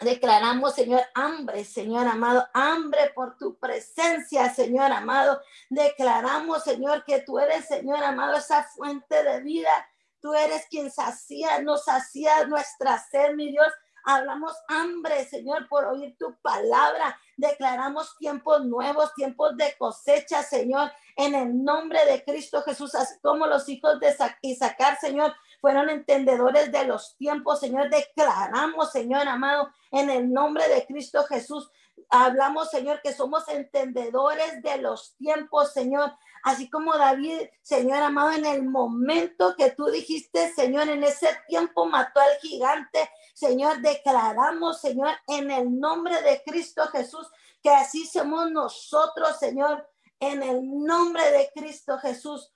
[0.02, 5.42] Declaramos, Señor, hambre, Señor amado, hambre por tu presencia, Señor amado.
[5.70, 9.72] Declaramos, Señor, que tú eres, Señor amado, esa fuente de vida.
[10.20, 13.68] Tú eres quien sacía, nos hacía nuestra sed, mi Dios.
[14.04, 17.18] Hablamos hambre, Señor, por oír tu palabra.
[17.38, 22.92] Declaramos tiempos nuevos, tiempos de cosecha, Señor, en el nombre de Cristo Jesús,
[23.22, 25.34] como los hijos de Isaac, Señor,
[25.66, 27.90] fueron entendedores de los tiempos, Señor.
[27.90, 31.72] Declaramos, Señor amado, en el nombre de Cristo Jesús.
[32.12, 36.14] Hablamos, Señor, que somos entendedores de los tiempos, Señor.
[36.44, 41.88] Así como David, Señor amado, en el momento que tú dijiste, Señor, en ese tiempo
[41.88, 43.10] mató al gigante.
[43.34, 47.28] Señor, declaramos, Señor, en el nombre de Cristo Jesús,
[47.64, 49.90] que así somos nosotros, Señor,
[50.20, 52.55] en el nombre de Cristo Jesús.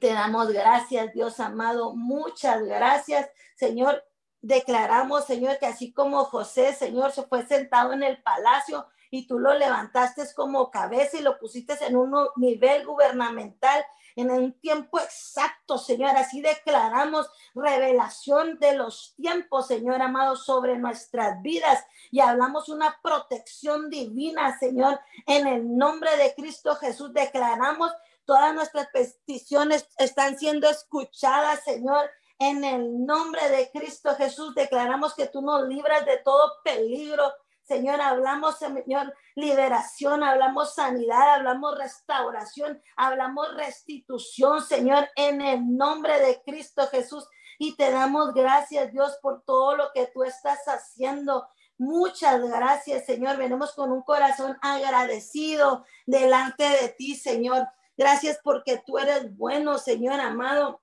[0.00, 1.94] Te damos gracias, Dios amado.
[1.94, 4.04] Muchas gracias, Señor.
[4.40, 9.38] Declaramos, Señor, que así como José, Señor, se fue sentado en el palacio y tú
[9.38, 13.84] lo levantaste como cabeza y lo pusiste en un nivel gubernamental
[14.18, 16.10] en un tiempo exacto, Señor.
[16.16, 23.88] Así declaramos revelación de los tiempos, Señor amado, sobre nuestras vidas y hablamos una protección
[23.90, 27.12] divina, Señor, en el nombre de Cristo Jesús.
[27.12, 27.92] Declaramos
[28.28, 32.10] Todas nuestras peticiones están siendo escuchadas, Señor.
[32.38, 37.32] En el nombre de Cristo Jesús declaramos que tú nos libras de todo peligro.
[37.62, 46.42] Señor, hablamos, Señor, liberación, hablamos sanidad, hablamos restauración, hablamos restitución, Señor, en el nombre de
[46.42, 47.26] Cristo Jesús.
[47.58, 51.48] Y te damos gracias, Dios, por todo lo que tú estás haciendo.
[51.78, 53.38] Muchas gracias, Señor.
[53.38, 57.66] Venimos con un corazón agradecido delante de ti, Señor.
[57.98, 60.80] Gracias porque tú eres bueno, Señor amado.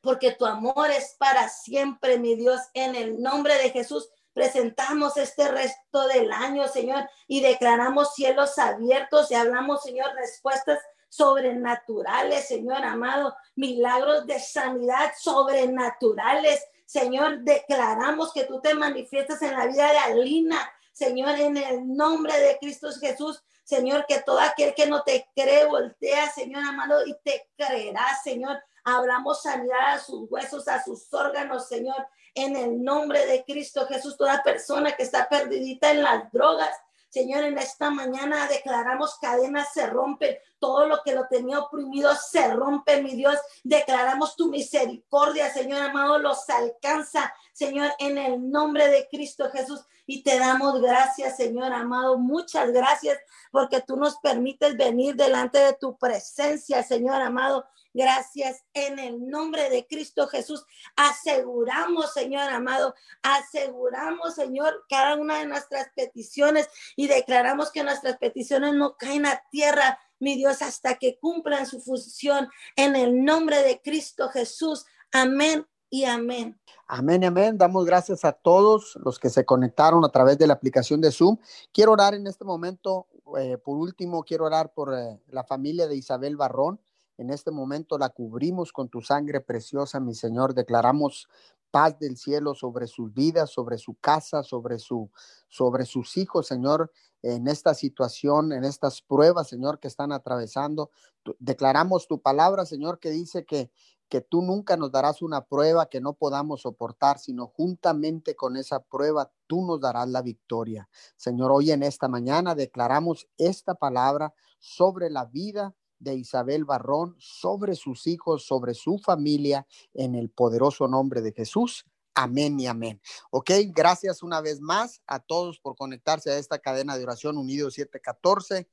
[0.00, 2.60] Porque tu amor es para siempre, mi Dios.
[2.74, 9.32] En el nombre de Jesús presentamos este resto del año, Señor, y declaramos cielos abiertos
[9.32, 10.78] y hablamos, Señor, respuestas
[11.08, 16.64] sobrenaturales, Señor amado, milagros de sanidad sobrenaturales.
[16.86, 22.38] Señor, declaramos que tú te manifiestas en la vida de Alina, Señor, en el nombre
[22.38, 23.42] de Cristo Jesús.
[23.70, 28.60] Señor, que todo aquel que no te cree voltea, Señor amado, y te creerá, Señor.
[28.82, 34.16] Hablamos sanidad a sus huesos, a sus órganos, Señor, en el nombre de Cristo Jesús.
[34.16, 36.76] Toda persona que está perdidita en las drogas,
[37.10, 42.54] Señor, en esta mañana declaramos cadenas se rompen, todo lo que lo tenía oprimido se
[42.54, 43.36] rompe, mi Dios.
[43.64, 49.84] Declaramos tu misericordia, Señor amado, los alcanza, Señor, en el nombre de Cristo Jesús.
[50.06, 52.16] Y te damos gracias, Señor amado.
[52.16, 53.18] Muchas gracias
[53.50, 57.66] porque tú nos permites venir delante de tu presencia, Señor amado.
[57.92, 60.64] Gracias en el nombre de Cristo Jesús.
[60.96, 68.74] Aseguramos, Señor amado, aseguramos, Señor, cada una de nuestras peticiones y declaramos que nuestras peticiones
[68.74, 73.80] no caen a tierra, mi Dios, hasta que cumplan su función en el nombre de
[73.80, 74.84] Cristo Jesús.
[75.10, 76.60] Amén y amén.
[76.86, 77.58] Amén, amén.
[77.58, 81.38] Damos gracias a todos los que se conectaron a través de la aplicación de Zoom.
[81.72, 85.96] Quiero orar en este momento, eh, por último, quiero orar por eh, la familia de
[85.96, 86.80] Isabel Barrón.
[87.20, 90.54] En este momento la cubrimos con tu sangre preciosa, mi Señor.
[90.54, 91.28] Declaramos
[91.70, 95.10] paz del cielo sobre sus vidas, sobre su casa, sobre, su,
[95.46, 96.90] sobre sus hijos, Señor,
[97.20, 100.90] en esta situación, en estas pruebas, Señor, que están atravesando.
[101.38, 103.70] Declaramos tu palabra, Señor, que dice que,
[104.08, 108.80] que tú nunca nos darás una prueba que no podamos soportar, sino juntamente con esa
[108.80, 110.88] prueba tú nos darás la victoria.
[111.16, 117.76] Señor, hoy en esta mañana declaramos esta palabra sobre la vida de Isabel Barrón sobre
[117.76, 121.86] sus hijos, sobre su familia, en el poderoso nombre de Jesús.
[122.14, 123.00] Amén y amén.
[123.30, 127.70] Ok, gracias una vez más a todos por conectarse a esta cadena de oración Unido
[127.70, 128.68] 714.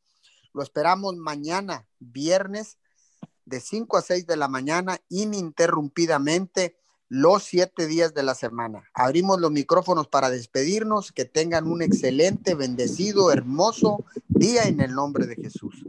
[0.53, 2.79] Lo esperamos mañana, viernes,
[3.45, 6.77] de 5 a 6 de la mañana, ininterrumpidamente,
[7.09, 8.83] los siete días de la semana.
[8.93, 11.11] Abrimos los micrófonos para despedirnos.
[11.11, 15.83] Que tengan un excelente, bendecido, hermoso día en el nombre de Jesús.